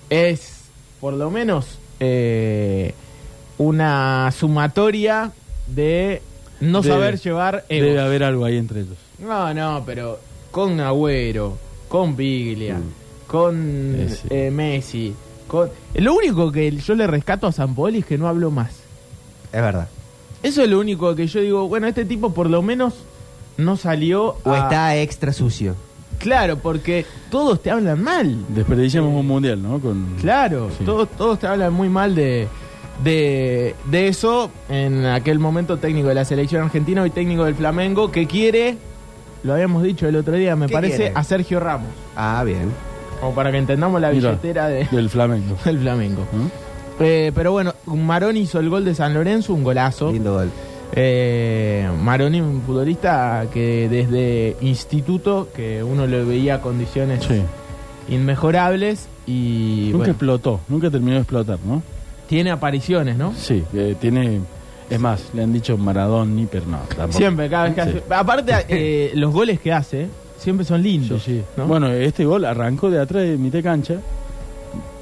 Es, 0.09 0.63
por 1.01 1.15
lo 1.15 1.31
menos, 1.31 1.79
eh, 2.01 2.93
una 3.59 4.31
sumatoria 4.37 5.31
de 5.69 6.21
no 6.61 6.83
Debe- 6.83 6.89
saber 6.93 7.19
llevar 7.21 7.65
egos. 7.69 7.89
Debe 7.89 8.01
haber 8.01 8.25
algo 8.25 8.45
ahí 8.45 8.57
entre 8.57 8.81
ellos. 8.81 8.97
No, 9.19 9.53
no, 9.55 9.83
pero 9.85 10.19
con 10.51 10.79
Agüero, 10.81 11.57
con 11.89 12.17
Biglia, 12.17 12.79
con 13.27 13.93
Messi. 13.97 14.29
eh, 14.31 14.51
Messi, 14.51 15.15
con... 15.47 15.71
Lo 15.95 16.15
único 16.15 16.51
que 16.53 16.71
yo 16.73 16.95
le 16.95 17.07
rescato 17.07 17.47
a 17.47 17.53
San 17.53 17.75
es 17.95 18.05
que 18.07 18.19
no 18.19 18.29
habló 18.29 18.51
más. 18.51 18.71
Es 19.53 19.61
verdad. 19.63 19.89
Eso 20.43 20.63
es 20.63 20.69
lo 20.71 20.79
único 20.81 21.15
que 21.15 21.27
yo 21.27 21.41
digo, 21.41 21.69
bueno, 21.69 21.87
este 21.87 22.05
tipo 22.05 22.33
por 22.33 22.49
lo 22.49 22.63
menos 22.63 22.95
no 23.59 23.77
salió 23.77 24.37
O 24.45 24.51
a- 24.53 24.59
está 24.59 24.97
extra 24.97 25.33
sucio. 25.33 25.75
Claro, 26.19 26.59
porque 26.59 27.07
todos 27.31 27.63
te 27.63 27.71
hablan 27.71 28.03
mal. 28.03 28.37
Desperdiciamos 28.49 29.15
un 29.15 29.27
mundial, 29.27 29.63
¿no? 29.63 29.81
Con... 29.81 30.17
Claro, 30.21 30.71
Sí. 30.77 30.85
todos, 30.85 31.09
todos 31.17 31.39
te 31.39 31.47
hablan 31.47 31.73
muy 31.73 31.89
mal 31.89 32.15
de, 32.15 32.47
de, 33.05 33.75
de 33.87 34.09
eso. 34.09 34.51
En 34.69 35.07
aquel 35.07 35.39
momento 35.39 35.77
técnico 35.79 36.09
de 36.09 36.15
la 36.15 36.25
selección 36.25 36.63
argentina 36.63 37.07
y 37.07 37.11
técnico 37.11 37.45
del 37.45 37.55
Flamengo 37.55 38.11
que 38.11 38.27
quiere, 38.27 38.77
lo 39.43 39.55
habíamos 39.55 39.83
dicho 39.83 40.07
el 40.09 40.17
otro 40.17 40.35
día, 40.35 40.57
me 40.57 40.67
¿Qué 40.67 40.73
parece, 40.73 40.97
quiere? 40.97 41.13
a 41.15 41.25
Sergio 41.25 41.61
Ramos. 41.61 41.89
Ah, 42.17 42.43
bien. 42.45 42.71
Como 43.21 43.35
para 43.35 43.51
que 43.53 43.59
entendamos 43.59 44.01
la 44.01 44.11
Mira, 44.11 44.31
billetera 44.31 44.69
de- 44.69 44.87
Del 44.91 45.11
Flamengo. 45.11 45.57
del 45.65 45.79
Flamengo. 45.79 46.27
¿no? 46.33 46.51
Eh, 47.05 47.33
pero 47.35 47.53
bueno, 47.53 47.75
Maroni 47.87 48.41
hizo 48.41 48.61
el 48.61 48.69
gol 48.69 48.85
de 48.85 48.95
San 48.95 49.15
Lorenzo, 49.15 49.55
un 49.55 49.65
golazo. 49.65 50.13
Lindo 50.13 50.35
gol. 50.35 50.51
Eh, 50.93 51.89
Maroni, 52.03 52.41
un 52.41 52.63
futbolista 52.63 53.47
que 53.53 53.89
desde 53.89 54.57
instituto, 54.61 55.49
que 55.55 55.83
uno 55.85 56.07
lo 56.07 56.27
veía 56.27 56.61
condiciones 56.61 57.25
Sí. 57.25 57.41
inmejorables 58.09 59.09
y 59.27 59.85
Nunca 59.93 59.97
bueno, 59.99 60.11
explotó, 60.13 60.61
nunca 60.69 60.91
terminó 60.91 61.15
de 61.15 61.21
explotar, 61.21 61.59
¿no? 61.65 61.83
Tiene 62.31 62.51
apariciones, 62.53 63.17
¿no? 63.19 63.35
Sí, 63.37 63.63
eh, 63.75 63.97
tiene. 64.01 64.41
Es 64.89 64.99
más, 65.01 65.21
le 65.35 65.43
han 65.43 65.53
dicho 65.53 65.77
Maradoni, 65.77 66.47
pero 66.51 66.65
no. 66.67 66.79
tampoco. 66.97 67.13
Siempre, 67.19 67.51
cada 67.51 67.65
vez 67.65 67.75
que 67.75 67.83
Sí. 67.83 67.89
hace. 67.91 68.03
Aparte, 68.15 68.53
eh, 68.69 69.11
los 69.17 69.33
goles 69.33 69.59
que 69.61 69.73
hace 69.73 70.07
siempre 70.39 70.65
son 70.65 70.83
Sí, 70.83 70.89
lindos. 70.89 71.23
sí. 71.25 71.43
¿no? 71.57 71.67
Bueno, 71.67 71.89
este 71.93 72.25
gol 72.25 72.45
arrancó 72.45 72.89
de 72.89 73.01
atrás 73.01 73.25
de 73.25 73.37
mitad 73.37 73.59
de 73.59 73.63
cancha, 73.65 73.95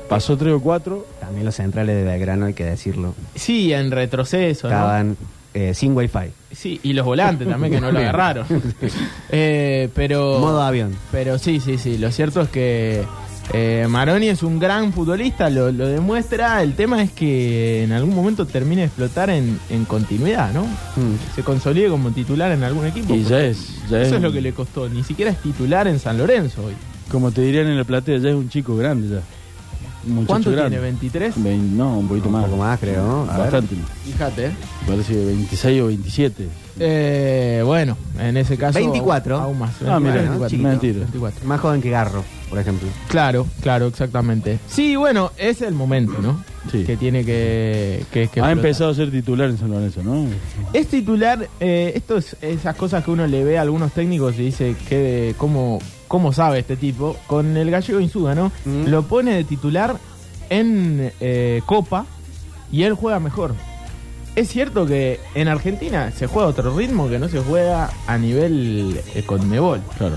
pasó 0.08 0.36
tres 0.38 0.54
o 0.54 0.60
cuatro. 0.60 1.06
También 1.20 1.44
los 1.44 1.54
centrales 1.54 1.94
de 1.96 2.04
Belgrano, 2.04 2.46
hay 2.46 2.54
que 2.54 2.64
decirlo. 2.64 3.14
sí, 3.34 3.72
en 3.74 3.90
retroceso. 3.90 4.68
¿no? 4.68 4.74
Estaban 4.74 5.16
eh, 5.54 5.74
sin 5.74 5.94
wifi. 5.96 6.30
Sí, 6.52 6.80
y 6.82 6.92
los 6.94 7.04
volantes 7.04 7.46
también 7.48 7.72
que 7.74 7.80
no 7.80 7.92
lo 7.92 7.98
agarraron. 7.98 8.46
Eh, 9.30 9.88
pero. 9.94 10.38
Modo 10.38 10.62
avión. 10.62 10.94
Pero 11.12 11.38
sí, 11.38 11.60
sí, 11.60 11.76
sí. 11.78 11.98
Lo 11.98 12.10
cierto 12.10 12.40
es 12.42 12.48
que 12.48 13.04
eh, 13.52 13.86
Maroni 13.88 14.28
es 14.28 14.42
un 14.42 14.58
gran 14.58 14.92
futbolista, 14.92 15.48
lo, 15.50 15.72
lo 15.72 15.86
demuestra. 15.88 16.62
El 16.62 16.74
tema 16.74 17.02
es 17.02 17.10
que 17.12 17.82
en 17.84 17.92
algún 17.92 18.14
momento 18.14 18.46
termine 18.46 18.82
de 18.82 18.86
explotar 18.88 19.30
en, 19.30 19.58
en 19.70 19.84
continuidad, 19.86 20.52
¿no? 20.52 20.64
Mm. 20.64 21.34
Se 21.34 21.42
consolide 21.42 21.88
como 21.88 22.10
titular 22.10 22.52
en 22.52 22.62
algún 22.62 22.86
equipo. 22.86 23.14
Y 23.14 23.24
ya 23.24 23.40
es. 23.40 23.74
Ya 23.88 24.00
Eso 24.02 24.10
es 24.10 24.12
es 24.16 24.22
lo 24.22 24.32
que 24.32 24.40
le 24.42 24.52
costó. 24.52 24.88
Ni 24.88 25.02
siquiera 25.02 25.30
es 25.30 25.38
titular 25.38 25.86
en 25.88 25.98
San 25.98 26.18
Lorenzo 26.18 26.64
hoy. 26.66 26.74
Como 27.10 27.30
te 27.30 27.40
dirían 27.40 27.66
en 27.68 27.78
la 27.78 27.84
platea, 27.84 28.18
ya 28.18 28.28
es 28.28 28.34
un 28.34 28.48
chico 28.50 28.76
grande 28.76 29.08
ya. 29.08 29.22
Un 30.14 30.24
¿Cuánto 30.26 30.50
grande. 30.52 30.78
tiene? 30.78 31.28
¿23? 31.30 31.32
Vein- 31.36 31.76
no, 31.76 31.98
un 31.98 32.06
poquito 32.08 32.28
Un 32.28 32.32
más. 32.34 32.44
poco 32.44 32.56
más, 32.58 32.78
creo, 32.78 33.04
¿no? 33.06 33.20
A 33.30 33.32
ver. 33.32 33.38
Bastante. 33.50 33.74
Fíjate. 34.04 34.50
Parece 34.86 35.12
que 35.14 35.24
26 35.24 35.82
o 35.82 35.86
27. 35.86 36.48
Eh, 36.80 37.62
bueno, 37.64 37.96
en 38.18 38.36
ese 38.36 38.56
caso. 38.56 38.78
24. 38.78 39.38
Aún 39.38 39.58
más. 39.58 39.74
Ah, 39.86 39.98
mira, 40.00 40.14
24, 40.16 40.48
chiquito. 40.48 40.68
mentira. 40.68 40.98
24. 41.00 41.46
Más 41.46 41.60
joven 41.60 41.82
que 41.82 41.90
Garro, 41.90 42.24
por 42.48 42.58
ejemplo. 42.58 42.88
Claro, 43.08 43.46
claro, 43.60 43.86
exactamente. 43.86 44.58
Sí, 44.68 44.96
bueno, 44.96 45.32
es 45.36 45.62
el 45.62 45.74
momento, 45.74 46.14
¿no? 46.20 46.42
Sí. 46.70 46.84
Que 46.84 46.96
tiene 46.96 47.24
que. 47.24 48.04
que, 48.10 48.12
que 48.12 48.18
ha 48.20 48.22
explotar. 48.24 48.52
empezado 48.52 48.90
a 48.90 48.94
ser 48.94 49.10
titular 49.10 49.48
en 49.50 49.58
San 49.58 49.70
Lorenzo, 49.70 50.02
¿no? 50.02 50.26
Es 50.72 50.86
titular, 50.88 51.48
eh, 51.60 51.92
esto 51.94 52.18
es 52.18 52.36
esas 52.42 52.76
cosas 52.76 53.04
que 53.04 53.10
uno 53.10 53.26
le 53.26 53.42
ve 53.44 53.58
a 53.58 53.62
algunos 53.62 53.92
técnicos 53.92 54.34
y 54.38 54.44
dice 54.44 54.76
que 54.88 55.34
cómo, 55.38 55.78
cómo 56.06 56.32
sabe 56.32 56.60
este 56.60 56.76
tipo. 56.76 57.16
Con 57.26 57.56
el 57.56 57.70
gallego 57.70 58.00
Insuga, 58.00 58.34
¿no? 58.34 58.52
Mm. 58.64 58.86
Lo 58.88 59.02
pone 59.04 59.34
de 59.34 59.44
titular 59.44 59.96
en 60.50 61.10
eh, 61.20 61.62
Copa 61.66 62.06
y 62.70 62.82
él 62.82 62.94
juega 62.94 63.18
mejor. 63.18 63.54
Es 64.38 64.50
cierto 64.50 64.86
que 64.86 65.18
en 65.34 65.48
Argentina 65.48 66.12
se 66.12 66.28
juega 66.28 66.46
otro 66.46 66.72
ritmo 66.76 67.08
que 67.08 67.18
no 67.18 67.28
se 67.28 67.40
juega 67.40 67.90
a 68.06 68.18
nivel 68.18 69.00
eh, 69.16 69.24
Conmebol. 69.24 69.80
Claro. 69.98 70.16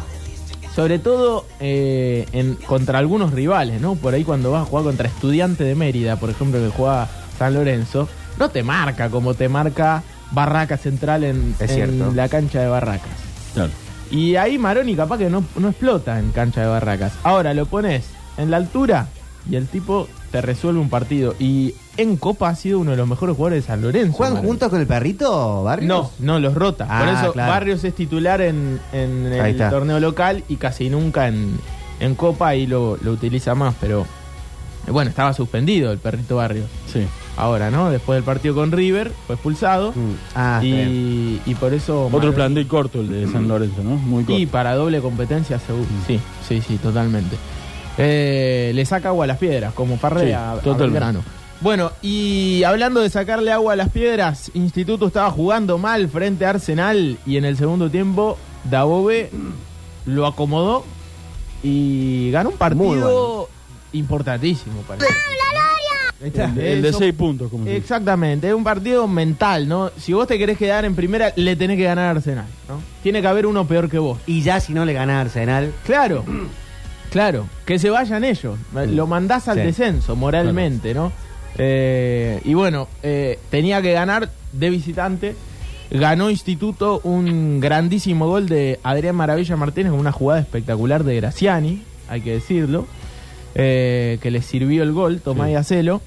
Sobre 0.75 0.99
todo 0.99 1.47
eh, 1.59 2.27
en, 2.31 2.53
contra 2.53 2.99
algunos 2.99 3.31
rivales, 3.31 3.81
¿no? 3.81 3.95
Por 3.95 4.13
ahí 4.13 4.23
cuando 4.23 4.51
vas 4.51 4.61
a 4.61 4.65
jugar 4.65 4.83
contra 4.85 5.07
Estudiante 5.07 5.63
de 5.63 5.73
Mérida, 5.73 6.17
por 6.17 6.29
ejemplo, 6.29 6.59
que 6.59 6.69
juega 6.69 7.09
San 7.39 7.55
Lorenzo, 7.55 8.07
no 8.37 8.49
te 8.49 8.61
marca 8.61 9.09
como 9.09 9.33
te 9.33 9.49
marca 9.49 10.03
Barraca 10.29 10.77
Central 10.77 11.23
en, 11.23 11.55
en 11.57 12.15
la 12.15 12.29
cancha 12.29 12.61
de 12.61 12.67
Barracas. 12.67 13.09
Claro. 13.55 13.71
Y 14.11 14.35
ahí 14.35 14.59
Maroni 14.59 14.95
capaz 14.95 15.17
que 15.17 15.31
no, 15.31 15.43
no 15.55 15.69
explota 15.69 16.19
en 16.19 16.31
cancha 16.31 16.61
de 16.61 16.67
Barracas. 16.67 17.13
Ahora 17.23 17.55
lo 17.55 17.65
pones 17.65 18.05
en 18.37 18.51
la 18.51 18.57
altura 18.57 19.07
y 19.49 19.55
el 19.55 19.65
tipo 19.65 20.07
te 20.31 20.41
resuelve 20.41 20.79
un 20.79 20.89
partido. 20.91 21.33
Y 21.39 21.73
en 21.97 22.15
Copa 22.17 22.49
ha 22.49 22.55
sido 22.55 22.79
uno 22.79 22.91
de 22.91 22.97
los 22.97 23.07
mejores 23.07 23.35
jugadores 23.35 23.63
de 23.63 23.67
San 23.67 23.81
Lorenzo. 23.81 24.13
¿Juegan 24.17 24.37
juntos 24.43 24.69
con 24.69 24.79
el 24.79 24.87
perrito, 24.87 25.63
Barrios? 25.63 25.87
No, 25.87 26.11
no, 26.19 26.39
los 26.39 26.53
rota. 26.55 26.87
Ah, 26.89 26.99
Por 26.99 27.09
eso 27.09 27.33
claro. 27.33 27.51
Barrios 27.51 27.83
es 27.83 27.93
titular 27.93 28.41
en, 28.41 28.79
el 28.93 29.31
está. 29.33 29.69
torneo 29.69 29.99
local 29.99 30.43
y 30.47 30.55
casi 30.55 30.89
nunca 30.89 31.27
en, 31.27 31.59
en 31.99 32.15
Copa 32.15 32.47
ahí 32.49 32.65
lo, 32.67 32.97
lo 33.01 33.11
utiliza 33.11 33.55
más. 33.55 33.75
Pero 33.81 34.05
eh, 34.87 34.91
bueno, 34.91 35.09
estaba 35.09 35.33
suspendido 35.33 35.91
el 35.91 35.97
perrito 35.99 36.37
Barrios. 36.37 36.67
Sí. 36.91 37.05
Ahora, 37.37 37.71
¿no? 37.71 37.89
Después 37.89 38.17
del 38.17 38.23
partido 38.23 38.53
con 38.55 38.71
River, 38.71 39.11
fue 39.25 39.35
expulsado. 39.35 39.91
Mm. 39.91 40.13
Ah, 40.35 40.59
y, 40.63 41.41
y 41.45 41.55
por 41.55 41.73
eso. 41.73 42.05
Otro 42.07 42.19
Maroni- 42.19 42.35
plantel 42.35 42.67
corto 42.67 43.01
el 43.01 43.09
de 43.09 43.27
San 43.31 43.47
Lorenzo, 43.47 43.83
¿no? 43.83 43.91
Muy 43.95 44.23
corto. 44.23 44.39
Y 44.39 44.45
para 44.45 44.75
doble 44.75 44.99
competencia, 45.01 45.57
seguro. 45.59 45.85
Sí, 46.07 46.19
sí, 46.47 46.61
sí, 46.61 46.77
totalmente. 46.77 47.35
Eh, 47.97 48.71
le 48.73 48.85
saca 48.85 49.09
agua 49.09 49.25
a 49.25 49.27
las 49.27 49.37
piedras, 49.37 49.73
como 49.73 49.97
Parrea 49.97 50.25
Sí, 50.25 50.31
a, 50.31 50.51
a 50.51 50.55
totalmente. 50.55 50.83
Belgrano. 50.83 51.19
Bueno, 51.61 51.91
y 52.01 52.63
hablando 52.63 53.01
de 53.01 53.09
sacarle 53.09 53.51
agua 53.51 53.73
a 53.73 53.75
las 53.75 53.89
piedras, 53.89 54.49
Instituto 54.55 55.07
estaba 55.07 55.29
jugando 55.29 55.77
mal 55.77 56.09
frente 56.09 56.45
a 56.45 56.49
Arsenal 56.51 57.17
y 57.25 57.37
en 57.37 57.45
el 57.45 57.55
segundo 57.55 57.89
tiempo 57.91 58.37
Dabove 58.69 59.29
lo 60.07 60.25
acomodó 60.25 60.83
y 61.61 62.31
ganó 62.31 62.49
un 62.49 62.57
partido 62.57 62.83
Muy 62.83 62.97
bueno. 62.97 63.45
importantísimo 63.93 64.81
para 64.87 65.05
el- 65.05 65.11
Ahí 66.23 66.27
está. 66.27 66.45
El, 66.45 66.59
el 66.59 66.81
de 66.83 66.93
6 66.93 67.13
puntos, 67.15 67.49
como. 67.49 67.65
Exactamente, 67.65 68.47
es 68.47 68.53
un 68.53 68.63
partido 68.63 69.07
mental, 69.07 69.67
¿no? 69.67 69.89
Si 69.97 70.13
vos 70.13 70.27
te 70.27 70.37
querés 70.37 70.55
quedar 70.55 70.85
en 70.85 70.93
primera, 70.95 71.33
le 71.35 71.55
tenés 71.55 71.77
que 71.77 71.83
ganar 71.83 72.05
a 72.05 72.11
Arsenal, 72.11 72.45
¿no? 72.69 72.79
Tiene 73.01 73.21
que 73.21 73.27
haber 73.27 73.47
uno 73.47 73.65
peor 73.65 73.89
que 73.89 73.97
vos. 73.97 74.19
Y 74.27 74.43
ya 74.43 74.59
si 74.59 74.71
no 74.73 74.85
le 74.85 74.93
gana 74.93 75.17
a 75.17 75.21
Arsenal, 75.21 75.73
Claro, 75.83 76.23
claro, 77.09 77.47
que 77.65 77.79
se 77.79 77.89
vayan 77.89 78.23
ellos. 78.23 78.55
Lo 78.89 79.07
mandás 79.07 79.47
al 79.47 79.57
Sí. 79.57 79.63
descenso 79.63 80.15
moralmente, 80.15 80.93
¿no? 80.93 81.11
Eh, 81.57 82.41
y 82.43 82.53
bueno, 82.53 82.87
eh, 83.03 83.39
tenía 83.49 83.81
que 83.81 83.93
ganar 83.93 84.29
de 84.53 84.69
visitante. 84.69 85.35
Ganó 85.89 86.29
Instituto 86.29 87.01
un 87.03 87.59
grandísimo 87.59 88.27
gol 88.27 88.47
de 88.47 88.79
Adrián 88.83 89.15
Maravilla 89.15 89.57
Martínez 89.57 89.91
con 89.91 89.99
una 89.99 90.13
jugada 90.13 90.39
espectacular 90.39 91.03
de 91.03 91.15
Graciani, 91.17 91.83
hay 92.07 92.21
que 92.21 92.31
decirlo, 92.31 92.87
eh, 93.55 94.17
que 94.21 94.31
le 94.31 94.41
sirvió 94.41 94.83
el 94.83 94.93
gol, 94.93 95.19
Tomás 95.19 95.47
Sí. 95.47 95.51
y 95.53 95.55
Acelo. 95.55 96.01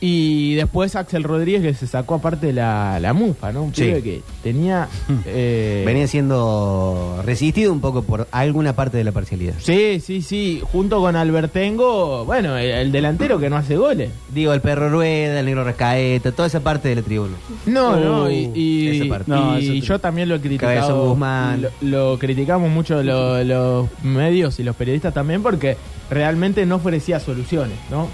Y 0.00 0.54
después 0.54 0.94
Axel 0.94 1.24
Rodríguez 1.24 1.60
que 1.62 1.74
se 1.74 1.86
sacó 1.88 2.14
aparte 2.14 2.52
la, 2.52 2.98
la 3.00 3.12
mufa, 3.14 3.50
¿no? 3.52 3.64
Un 3.64 3.74
Sí. 3.74 3.82
pibe 3.82 4.02
que 4.02 4.22
tenía... 4.44 4.88
eh, 5.26 5.82
venía 5.84 6.06
siendo 6.06 7.20
resistido 7.24 7.72
un 7.72 7.80
poco 7.80 8.02
por 8.02 8.28
alguna 8.30 8.74
parte 8.74 8.96
de 8.96 9.04
la 9.04 9.10
parcialidad. 9.12 9.54
Sí, 9.58 9.98
sí, 10.00 10.22
sí. 10.22 10.62
Junto 10.70 11.00
con 11.00 11.16
Albertengo, 11.16 12.24
bueno, 12.24 12.56
el, 12.56 12.70
el 12.70 12.92
delantero 12.92 13.38
que 13.40 13.50
no 13.50 13.56
hace 13.56 13.76
goles. 13.76 14.10
Digo, 14.32 14.52
el 14.52 14.60
perro 14.60 14.88
rueda, 14.88 15.40
el 15.40 15.46
negro 15.46 15.64
rescaeta, 15.64 16.30
toda 16.32 16.46
esa 16.46 16.60
parte 16.60 16.88
de 16.88 16.94
la 16.96 17.02
tribuna. 17.02 17.34
No, 17.66 17.96
no, 17.96 18.30
y, 18.30 18.50
y- 18.54 19.00
esa 19.00 19.08
parte. 19.08 19.30
No, 19.32 19.58
y 19.58 19.80
yo 19.80 19.98
también 19.98 20.28
lo 20.28 20.36
he 20.36 20.40
criticado. 20.40 21.08
Guzmán. 21.08 21.62
Lo, 21.62 21.70
lo 22.12 22.18
criticamos 22.18 22.70
mucho 22.70 23.02
lo- 23.02 23.42
los 23.42 23.88
medios 24.04 24.60
y 24.60 24.62
los 24.62 24.76
periodistas 24.76 25.12
también 25.12 25.42
porque 25.42 25.76
realmente 26.08 26.64
no 26.66 26.76
ofrecía 26.76 27.18
soluciones, 27.20 27.76
¿no? 27.90 28.08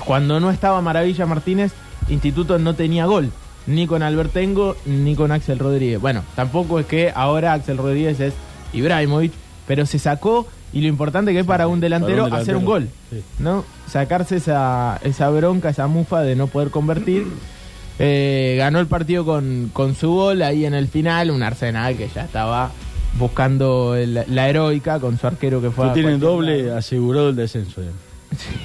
Cuando 0.00 0.40
no 0.40 0.50
estaba 0.50 0.80
Maravilla 0.80 1.26
Martínez, 1.26 1.72
Instituto 2.08 2.58
no 2.58 2.74
tenía 2.74 3.06
gol, 3.06 3.30
ni 3.66 3.86
con 3.86 4.02
Albertengo 4.02 4.76
ni 4.86 5.14
con 5.14 5.30
Axel 5.32 5.58
Rodríguez. 5.58 6.00
Bueno, 6.00 6.24
tampoco 6.34 6.78
es 6.80 6.86
que 6.86 7.12
ahora 7.14 7.52
Axel 7.52 7.76
Rodríguez 7.78 8.18
es 8.20 8.34
Ibrahimovic, 8.72 9.32
pero 9.66 9.86
se 9.86 9.98
sacó 9.98 10.46
y 10.72 10.80
lo 10.80 10.88
importante 10.88 11.32
que 11.32 11.40
es 11.40 11.46
para 11.46 11.66
un 11.68 11.80
delantero, 11.80 12.24
Para 12.24 12.36
un 12.36 12.40
hacer 12.42 12.56
un 12.56 12.64
gol. 12.64 12.88
Sí. 13.10 13.22
¿no? 13.38 13.64
Sacarse 13.86 14.36
esa, 14.36 14.98
esa 15.04 15.28
bronca, 15.30 15.68
esa 15.68 15.86
mufa 15.86 16.22
de 16.22 16.34
no 16.34 16.46
poder 16.46 16.70
convertir. 16.70 17.26
Eh, 17.98 18.54
ganó 18.58 18.80
el 18.80 18.86
partido 18.86 19.24
con, 19.24 19.70
con 19.72 19.94
su 19.94 20.10
gol 20.12 20.42
ahí 20.42 20.64
en 20.64 20.72
el 20.74 20.88
final, 20.88 21.30
un 21.30 21.42
Arsenal 21.42 21.96
que 21.96 22.08
ya 22.08 22.24
estaba 22.24 22.70
buscando 23.18 23.94
el- 23.94 24.24
la 24.26 24.48
heroica 24.48 24.98
con 24.98 25.18
su 25.18 25.26
arquero 25.26 25.60
que 25.60 25.70
fue... 25.70 25.90
Tienen 25.90 26.18
cualquier 26.18 26.30
doble 26.30 26.62
lado. 26.64 26.78
asegurado 26.78 27.28
el 27.28 27.36
descenso. 27.36 27.82
ya. 27.82 27.90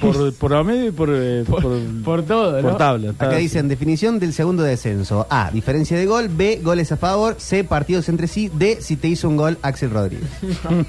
Por, 0.01 0.33
por 0.36 0.53
a 0.53 0.63
medio 0.63 0.88
y 0.88 0.91
por, 0.91 1.09
eh, 1.12 1.43
por, 1.50 1.63
Por 2.03 2.24
todo, 2.24 2.62
¿no? 2.62 2.69
por 2.69 2.77
tabla. 2.77 3.12
Está- 3.12 3.25
Acá 3.27 3.36
dicen 3.38 3.67
definición 3.67 4.19
del 4.19 4.33
segundo 4.33 4.63
descenso. 4.63 5.27
A, 5.29 5.51
diferencia 5.51 5.97
de 5.97 6.05
gol. 6.05 6.29
B, 6.29 6.59
goles 6.63 6.91
a 6.91 6.97
favor. 6.97 7.36
C, 7.39 7.63
partidos 7.63 8.09
entre 8.09 8.27
sí. 8.27 8.50
D, 8.53 8.77
si 8.81 8.95
te 8.95 9.07
hizo 9.07 9.27
un 9.27 9.38
gol 9.38 9.57
Axel 9.62 9.89
Rodríguez. 9.91 10.29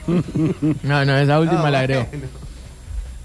No, 0.83 1.05
no, 1.05 1.17
esa 1.17 1.39
última 1.41 1.67
Ah, 1.67 1.71
la 1.71 1.79
agregó. 1.81 2.07
bueno. 2.11 2.27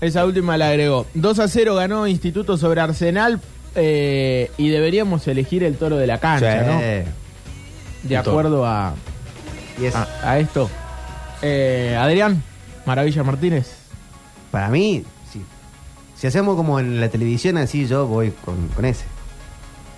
Esa 0.02 0.26
última 0.26 0.58
la 0.58 0.70
agregó. 0.70 1.06
2 1.14 1.40
a 1.40 1.48
0 1.48 1.76
ganó 1.76 2.08
Instituto 2.08 2.58
sobre 2.58 2.82
Arsenal 2.82 3.40
eh, 3.76 4.52
y 4.58 4.70
deberíamos 4.70 5.28
elegir 5.28 5.64
el 5.64 5.76
toro 5.78 5.96
de 5.98 6.08
la 6.08 6.20
cancha, 6.20 6.60
Sí. 6.64 6.70
¿no? 6.70 8.10
De 8.10 8.18
acuerdo 8.18 8.66
a, 8.66 8.96
Y 9.82 9.86
es- 9.86 9.96
a, 9.96 10.08
a 10.24 10.40
esto. 10.40 10.70
Eh, 11.42 11.98
Adrián, 12.00 12.44
Maravilla 12.86 13.24
Martínez. 13.24 13.72
Para 14.52 14.68
mí. 14.70 15.04
Si 16.24 16.28
hacemos 16.28 16.56
como 16.56 16.80
en 16.80 17.02
la 17.02 17.10
televisión, 17.10 17.58
así 17.58 17.86
yo 17.86 18.08
voy 18.08 18.32
con, 18.46 18.70
con 18.70 18.86
ese. 18.86 19.04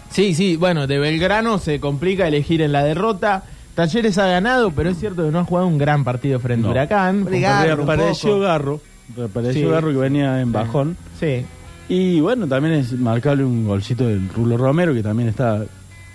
Sí, 0.10 0.34
sí, 0.34 0.56
bueno, 0.56 0.88
de 0.88 0.98
Belgrano 0.98 1.60
se 1.60 1.80
complica 1.80 2.28
elegir 2.28 2.64
en 2.64 2.72
la 2.72 2.84
derrota. 2.84 3.44
Talleres 3.76 4.18
ha 4.18 4.26
ganado, 4.26 4.72
pero 4.72 4.90
es 4.90 4.98
cierto 4.98 5.24
que 5.24 5.30
no 5.32 5.38
ha 5.38 5.44
jugado 5.44 5.68
un 5.68 5.78
gran 5.78 6.04
partido 6.04 6.40
frente 6.40 6.68
a. 6.68 6.72
Huracán. 6.72 7.28
Reapareció. 7.28 8.40
Garro. 8.40 8.82
Reapareció 9.16 9.68
Sí. 9.68 9.72
Garro 9.72 9.92
que 9.92 9.98
venía 9.98 10.42
en 10.42 10.52
bajón. 10.52 10.98
Sí. 11.20 11.46
Y 11.90 12.22
bueno, 12.22 12.48
también 12.48 12.74
es 12.74 12.94
marcable 12.94 13.44
un 13.44 13.68
golcito 13.68 14.08
del 14.08 14.28
Rulo 14.30 14.58
Romero, 14.58 14.96
que 14.96 15.04
también 15.04 15.30
está 15.30 15.64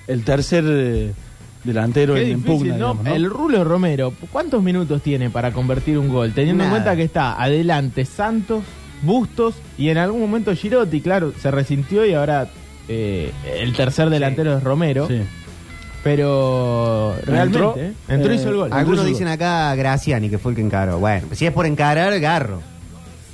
el 0.08 0.24
tercer 0.24 0.64
eh, 0.66 1.12
delantero 1.62 2.14
Qué 2.14 2.32
en, 2.32 2.42
difícil, 2.42 2.56
pugna. 2.58 2.72
¿no? 2.72 2.94
digamos, 2.94 3.04
¿no? 3.04 3.14
El 3.14 3.30
Rulo 3.30 3.62
Romero, 3.62 4.12
¿cuántos 4.32 4.60
minutos 4.60 5.02
tiene 5.02 5.30
para 5.30 5.52
convertir 5.52 5.98
un 5.98 6.08
gol? 6.08 6.32
Teniendo 6.32 6.64
en 6.64 6.70
cuenta 6.70 6.96
que 6.96 7.04
está 7.04 7.40
adelante 7.40 8.04
Santos, 8.04 8.64
Bustos 9.02 9.54
y 9.78 9.88
en 9.88 9.98
algún 9.98 10.20
momento 10.20 10.54
Girotti, 10.54 11.00
claro, 11.00 11.32
se 11.40 11.50
resintió 11.50 12.04
y 12.04 12.14
ahora 12.14 12.48
eh, 12.88 13.32
el 13.58 13.72
tercer 13.74 14.10
delantero 14.10 14.56
es 14.58 14.62
Romero. 14.62 15.06
Sí. 15.08 15.22
Pero 16.02 17.14
realmente 17.26 17.58
Entró, 17.58 17.74
¿eh? 17.78 17.92
entró 18.08 18.32
y 18.32 18.36
hizo 18.36 18.48
el 18.48 18.54
eh, 18.54 18.58
gol. 18.58 18.72
Algunos 18.72 19.04
dicen 19.06 19.28
acá 19.28 19.74
Graciani, 19.74 20.30
que 20.30 20.38
fue 20.38 20.52
el 20.52 20.56
que 20.56 20.62
encaró. 20.62 20.98
Bueno, 20.98 21.26
si 21.32 21.46
es 21.46 21.52
por 21.52 21.66
encarar, 21.66 22.18
Garro. 22.20 22.60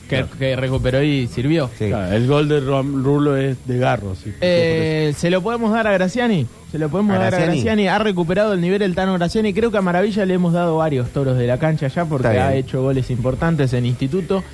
Que, 0.09 0.25
que 0.39 0.55
recuperó 0.55 1.03
y 1.03 1.27
sirvió. 1.27 1.69
Sí. 1.79 1.89
Claro, 1.89 2.15
el 2.15 2.27
gol 2.29 2.49
de 2.49 2.61
Rom- 2.61 3.03
Rulo 3.03 3.37
es 3.37 3.57
de 3.67 3.79
Garro. 3.79 4.15
Sí, 4.15 4.33
Eh, 4.41 5.13
¿Se 5.17 5.31
lo 5.31 5.43
podemos 5.43 5.73
dar 5.73 5.87
a 5.89 5.93
Graciani? 5.93 6.47
Se 6.71 6.79
lo 6.79 6.89
podemos 6.89 7.17
¿A 7.17 7.21
dar 7.21 7.35
a 7.35 7.39
Graciani? 7.41 7.89
Ha 7.89 7.99
recuperado 7.99 8.53
el 8.53 8.61
nivel 8.61 8.83
el 8.83 8.95
Tano 8.95 9.15
Graciani. 9.15 9.53
Creo 9.53 9.71
que 9.73 9.79
a 9.79 9.83
Maravilla 9.83 10.25
le 10.25 10.35
hemos 10.35 10.53
dado 10.53 10.77
varios 10.77 11.09
toros 11.11 11.37
de 11.37 11.47
la 11.49 11.59
cancha 11.59 11.89
ya 11.89 12.05
porque 12.05 12.29
ha 12.29 12.55
hecho 12.55 12.83
goles 12.83 13.11
importantes 13.11 13.73
en 13.73 13.85
instituto. 13.87 14.45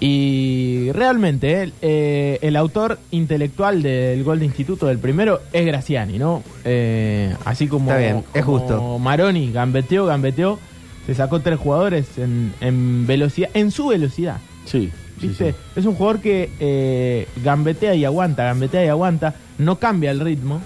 Y 0.00 0.90
realmente 0.92 1.62
eh, 1.64 1.72
eh, 1.82 2.38
el 2.42 2.56
autor 2.56 2.98
intelectual 3.10 3.82
del 3.82 4.22
gol 4.24 4.38
de 4.40 4.44
instituto 4.44 4.86
del 4.86 4.98
primero 4.98 5.40
es 5.52 5.64
Graciani, 5.64 6.18
¿no? 6.18 6.42
Eh, 6.64 7.34
así 7.44 7.66
como, 7.66 7.90
Está 7.90 7.98
bien, 8.00 8.24
es 8.34 8.44
como 8.44 8.58
justo. 8.58 8.98
Maroni 8.98 9.52
gambeteó, 9.52 10.06
gambeteó, 10.06 10.58
se 11.06 11.14
sacó 11.14 11.40
tres 11.40 11.58
jugadores 11.58 12.18
en, 12.18 12.52
en 12.60 13.06
velocidad, 13.06 13.48
en 13.54 13.70
su 13.70 13.88
velocidad. 13.88 14.38
sí, 14.66 14.90
sí, 15.20 15.28
¿Viste? 15.28 15.52
sí. 15.52 15.58
Es 15.76 15.86
un 15.86 15.94
jugador 15.94 16.20
que 16.20 16.50
eh, 16.60 17.26
gambetea 17.42 17.94
y 17.94 18.04
aguanta, 18.04 18.44
gambetea 18.44 18.84
y 18.84 18.88
aguanta, 18.88 19.34
no 19.58 19.78
cambia 19.78 20.10
el 20.10 20.20
ritmo. 20.20 20.60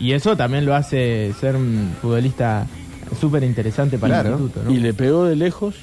Y 0.00 0.12
eso 0.12 0.36
también 0.36 0.66
lo 0.66 0.74
hace 0.74 1.32
ser 1.40 1.54
un 1.54 1.94
futbolista 2.02 2.66
súper 3.20 3.44
interesante 3.44 3.96
para 3.98 4.14
Claro. 4.22 4.34
el 4.36 4.40
instituto. 4.42 4.68
¿no? 4.68 4.74
Y 4.74 4.80
le 4.80 4.92
pegó 4.94 5.24
de 5.24 5.36
lejos, 5.36 5.76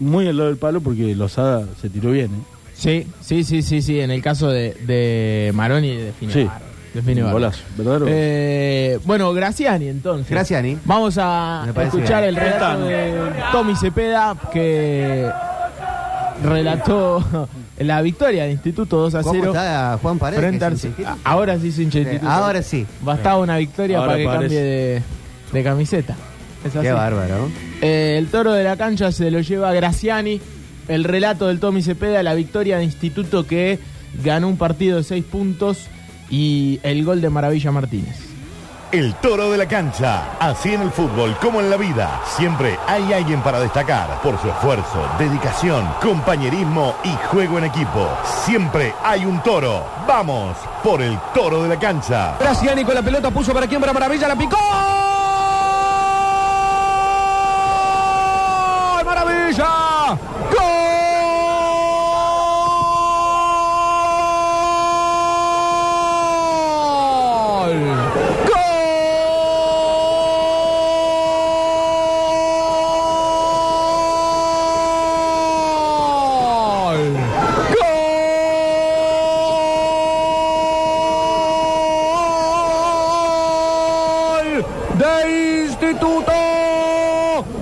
muy 0.00 0.26
al 0.28 0.36
lado 0.36 0.48
del 0.48 0.58
palo, 0.58 0.80
porque 0.80 1.14
Lozada 1.14 1.64
se 1.80 1.88
tiró 1.90 2.10
bien. 2.12 2.26
¿eh? 2.26 2.38
Sí, 2.74 3.06
sí, 3.20 3.42
sí, 3.44 3.62
sí, 3.62 3.80
sí. 3.82 4.00
En 4.00 4.10
el 4.10 4.22
caso 4.22 4.48
de, 4.50 4.74
de 4.86 5.50
Maroni 5.54 5.96
Sí. 6.30 6.44
bárbaro, 6.44 6.60
define 6.94 7.20
Un 7.22 7.26
bárbaro. 7.26 7.32
golazo, 7.32 7.62
verdadero. 7.78 8.06
Eh, 8.08 8.98
bueno, 9.04 9.32
Graciani 9.32 9.88
entonces. 9.88 10.28
Graciani. 10.30 10.76
Vamos 10.84 11.16
a 11.18 11.66
escuchar 11.84 12.22
bien. 12.22 12.28
el 12.34 12.36
relato 12.36 12.80
de 12.84 13.14
Tommy 13.52 13.76
Cepeda 13.76 14.36
que 14.52 15.30
relató 16.44 17.24
la 17.78 18.02
victoria 18.02 18.44
de 18.44 18.52
Instituto 18.52 18.98
2 18.98 19.14
a 19.14 19.22
¿Cómo 19.22 19.32
0. 19.34 19.46
está 19.52 19.98
Juan 20.02 20.18
Paredes? 20.18 20.40
frente 20.44 20.64
al- 20.64 20.78
chiquito? 20.78 21.08
ahora 21.24 21.58
sí 21.58 21.72
sin 21.72 21.90
Sí, 21.90 21.98
Instituto. 22.00 22.30
ahora 22.30 22.62
sí. 22.62 22.86
Bastaba 23.02 23.38
una 23.38 23.56
victoria 23.56 23.98
Ahora 23.98 24.12
para 24.12 24.18
que 24.18 24.24
parece. 24.26 24.42
cambie 24.42 24.60
de, 24.62 25.02
de 25.52 25.64
camiseta. 25.64 26.16
Es 26.66 26.76
así. 26.76 26.86
Qué 26.86 26.92
bárbaro. 26.92 27.48
Eh, 27.80 28.16
el 28.18 28.28
toro 28.28 28.52
de 28.52 28.64
la 28.64 28.76
cancha 28.76 29.12
se 29.12 29.30
lo 29.30 29.40
lleva 29.40 29.72
Graciani. 29.72 30.40
El 30.88 31.04
relato 31.04 31.48
del 31.48 31.58
Tommy 31.58 31.82
Cepeda, 31.82 32.22
la 32.22 32.34
victoria 32.34 32.78
de 32.78 32.84
Instituto 32.84 33.46
que 33.46 33.78
ganó 34.22 34.48
un 34.48 34.56
partido 34.56 34.98
de 34.98 35.04
seis 35.04 35.24
puntos 35.24 35.88
y 36.30 36.78
el 36.82 37.04
gol 37.04 37.20
de 37.20 37.30
Maravilla 37.30 37.72
Martínez. 37.72 38.16
El 38.92 39.14
toro 39.16 39.50
de 39.50 39.58
la 39.58 39.66
cancha. 39.66 40.38
Así 40.38 40.72
en 40.72 40.80
el 40.80 40.90
fútbol 40.90 41.36
como 41.40 41.60
en 41.60 41.70
la 41.70 41.76
vida. 41.76 42.20
Siempre 42.36 42.78
hay 42.86 43.12
alguien 43.12 43.42
para 43.42 43.58
destacar 43.58 44.22
por 44.22 44.40
su 44.40 44.48
esfuerzo, 44.48 45.04
dedicación, 45.18 45.84
compañerismo 46.00 46.94
y 47.02 47.10
juego 47.26 47.58
en 47.58 47.64
equipo. 47.64 48.08
Siempre 48.44 48.94
hay 49.02 49.24
un 49.24 49.42
toro. 49.42 49.84
Vamos 50.06 50.56
por 50.84 51.02
el 51.02 51.18
toro 51.34 51.64
de 51.64 51.70
la 51.70 51.78
cancha. 51.78 52.36
Graciani 52.38 52.84
con 52.84 52.94
la 52.94 53.02
pelota 53.02 53.30
puso 53.30 53.52
para 53.52 53.66
quién, 53.66 53.80
para 53.80 53.92
Maravilla, 53.92 54.28
la 54.28 54.36
picó. 54.36 54.56
Instituto. 85.88 86.32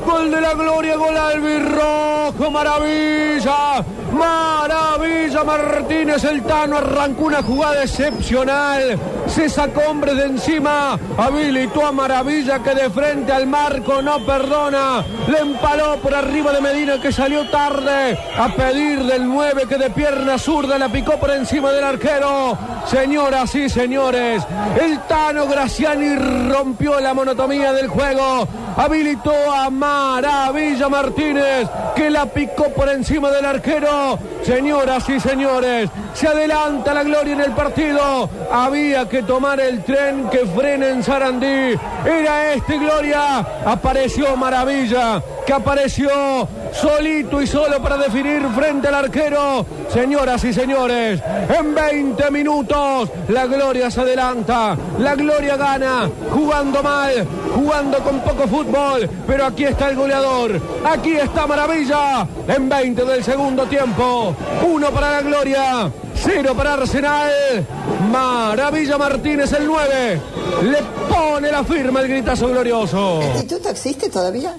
Gol 0.06 0.30
de 0.30 0.40
la 0.40 0.54
gloria, 0.54 0.96
gol 0.96 1.16
albirrojo, 1.16 2.50
maravilla. 2.50 3.84
Maravilla 4.12 5.44
Martínez, 5.44 6.24
el 6.24 6.42
Tano 6.42 6.78
arrancó 6.78 7.24
una 7.24 7.42
jugada 7.42 7.82
excepcional. 7.82 8.98
Se 9.34 9.48
sacó 9.48 9.80
hombres 9.90 10.16
de 10.16 10.26
encima. 10.26 10.96
Habilitó 11.18 11.84
a 11.84 11.90
Maravilla 11.90 12.62
que 12.62 12.72
de 12.72 12.88
frente 12.88 13.32
al 13.32 13.48
marco 13.48 14.00
no 14.00 14.24
perdona. 14.24 15.04
Le 15.26 15.40
empaló 15.40 15.96
por 15.96 16.14
arriba 16.14 16.52
de 16.52 16.60
Medina 16.60 17.00
que 17.00 17.10
salió 17.10 17.50
tarde 17.50 18.16
a 18.36 18.48
pedir 18.54 19.02
del 19.02 19.26
9 19.26 19.64
que 19.68 19.76
de 19.76 19.90
pierna 19.90 20.38
zurda 20.38 20.78
la 20.78 20.88
picó 20.88 21.18
por 21.18 21.32
encima 21.32 21.72
del 21.72 21.82
arquero. 21.82 22.56
Señoras 22.86 23.52
y 23.56 23.68
señores, 23.68 24.46
el 24.80 25.00
Tano 25.08 25.48
Graciani 25.48 26.14
rompió 26.48 27.00
la 27.00 27.12
monotomía 27.12 27.72
del 27.72 27.88
juego. 27.88 28.46
Habilitó 28.76 29.52
a 29.52 29.70
Maravilla 29.70 30.88
Martínez 30.88 31.68
que 31.94 32.10
la 32.10 32.26
picó 32.26 32.70
por 32.70 32.88
encima 32.88 33.30
del 33.30 33.44
arquero. 33.44 34.18
Señoras 34.42 35.08
y 35.08 35.20
señores, 35.20 35.90
se 36.12 36.28
adelanta 36.28 36.92
la 36.92 37.04
gloria 37.04 37.34
en 37.34 37.40
el 37.40 37.52
partido. 37.52 38.28
Había 38.50 39.08
que 39.08 39.22
tomar 39.22 39.60
el 39.60 39.84
tren 39.84 40.28
que 40.28 40.46
frena 40.46 40.88
en 40.88 41.02
Sarandí. 41.02 41.78
Era 42.04 42.54
este 42.54 42.78
Gloria. 42.78 43.38
Apareció 43.64 44.36
Maravilla, 44.36 45.22
que 45.46 45.52
apareció 45.52 46.48
solito 46.74 47.40
y 47.40 47.46
solo 47.46 47.80
para 47.80 47.96
definir 47.96 48.42
frente 48.54 48.88
al 48.88 48.94
arquero. 48.96 49.64
Señoras 49.92 50.42
y 50.44 50.52
señores, 50.52 51.20
en 51.48 51.74
20 51.74 52.30
minutos 52.30 53.10
la 53.28 53.46
Gloria 53.46 53.90
se 53.90 54.00
adelanta. 54.00 54.76
La 54.98 55.14
Gloria 55.14 55.56
gana, 55.56 56.10
jugando 56.32 56.82
mal, 56.82 57.26
jugando 57.54 57.98
con 57.98 58.20
poco 58.20 58.48
fútbol. 58.48 59.08
Pero 59.26 59.46
aquí 59.46 59.64
está 59.64 59.88
el 59.88 59.96
goleador. 59.96 60.60
Aquí 60.84 61.12
está 61.12 61.46
Maravilla. 61.46 62.26
En 62.48 62.68
20 62.68 63.04
del 63.04 63.24
segundo 63.24 63.64
tiempo. 63.66 64.34
Uno 64.66 64.90
para 64.90 65.10
la 65.12 65.22
Gloria. 65.22 65.90
Cero 66.14 66.54
para 66.56 66.74
Arsenal. 66.74 67.66
Maravilla 68.10 68.98
Martínez 68.98 69.52
el 69.52 69.66
9. 69.66 70.20
Le 70.62 70.78
pone 71.08 71.50
la 71.50 71.64
firma 71.64 72.00
el 72.00 72.08
gritazo 72.08 72.48
glorioso. 72.48 73.20
¿El 73.22 73.28
instituto 73.28 73.68
existe 73.68 74.08
todavía? 74.08 74.56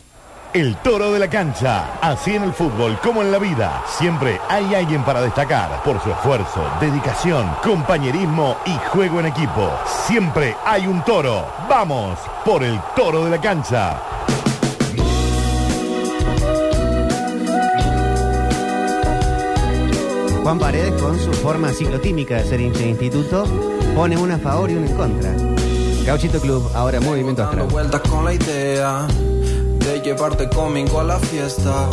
El 0.55 0.77
toro 0.77 1.11
de 1.11 1.19
la 1.19 1.29
cancha. 1.29 1.99
Así 1.99 2.33
en 2.33 2.43
el 2.43 2.53
fútbol 2.53 2.97
como 3.03 3.21
en 3.21 3.29
la 3.29 3.39
vida. 3.39 3.83
Siempre 3.85 4.39
hay 4.47 4.73
alguien 4.73 5.03
para 5.03 5.21
destacar 5.21 5.83
por 5.83 6.01
su 6.01 6.09
esfuerzo, 6.09 6.63
dedicación, 6.79 7.45
compañerismo 7.61 8.55
y 8.65 8.71
juego 8.87 9.19
en 9.19 9.25
equipo. 9.25 9.69
Siempre 10.07 10.55
hay 10.65 10.87
un 10.87 11.03
toro. 11.03 11.45
Vamos 11.67 12.17
por 12.45 12.63
el 12.63 12.79
toro 12.95 13.25
de 13.25 13.31
la 13.31 13.41
cancha. 13.41 14.01
Juan 20.41 20.57
Paredes, 20.57 21.01
con 21.01 21.19
su 21.19 21.33
forma 21.33 21.73
ciclotímica 21.73 22.37
de 22.37 22.45
ser 22.45 22.61
hincha 22.61 22.79
de 22.79 22.89
instituto, 22.91 23.43
pone 23.93 24.15
una 24.15 24.35
a 24.35 24.39
favor 24.39 24.71
y 24.71 24.75
una 24.75 24.87
en 24.87 24.95
contra. 24.95 25.35
Gauchito 26.05 26.39
Club, 26.39 26.71
ahora 26.73 27.01
movimiento 27.01 27.43
astral. 27.43 27.67
vueltas 27.67 27.99
con 28.01 28.23
la 28.23 28.33
idea 28.33 29.05
de 29.07 29.34
llevarte 30.05 30.47
conmigo 30.47 30.99
a 30.99 31.03
la 31.03 31.17
fiesta. 31.17 31.89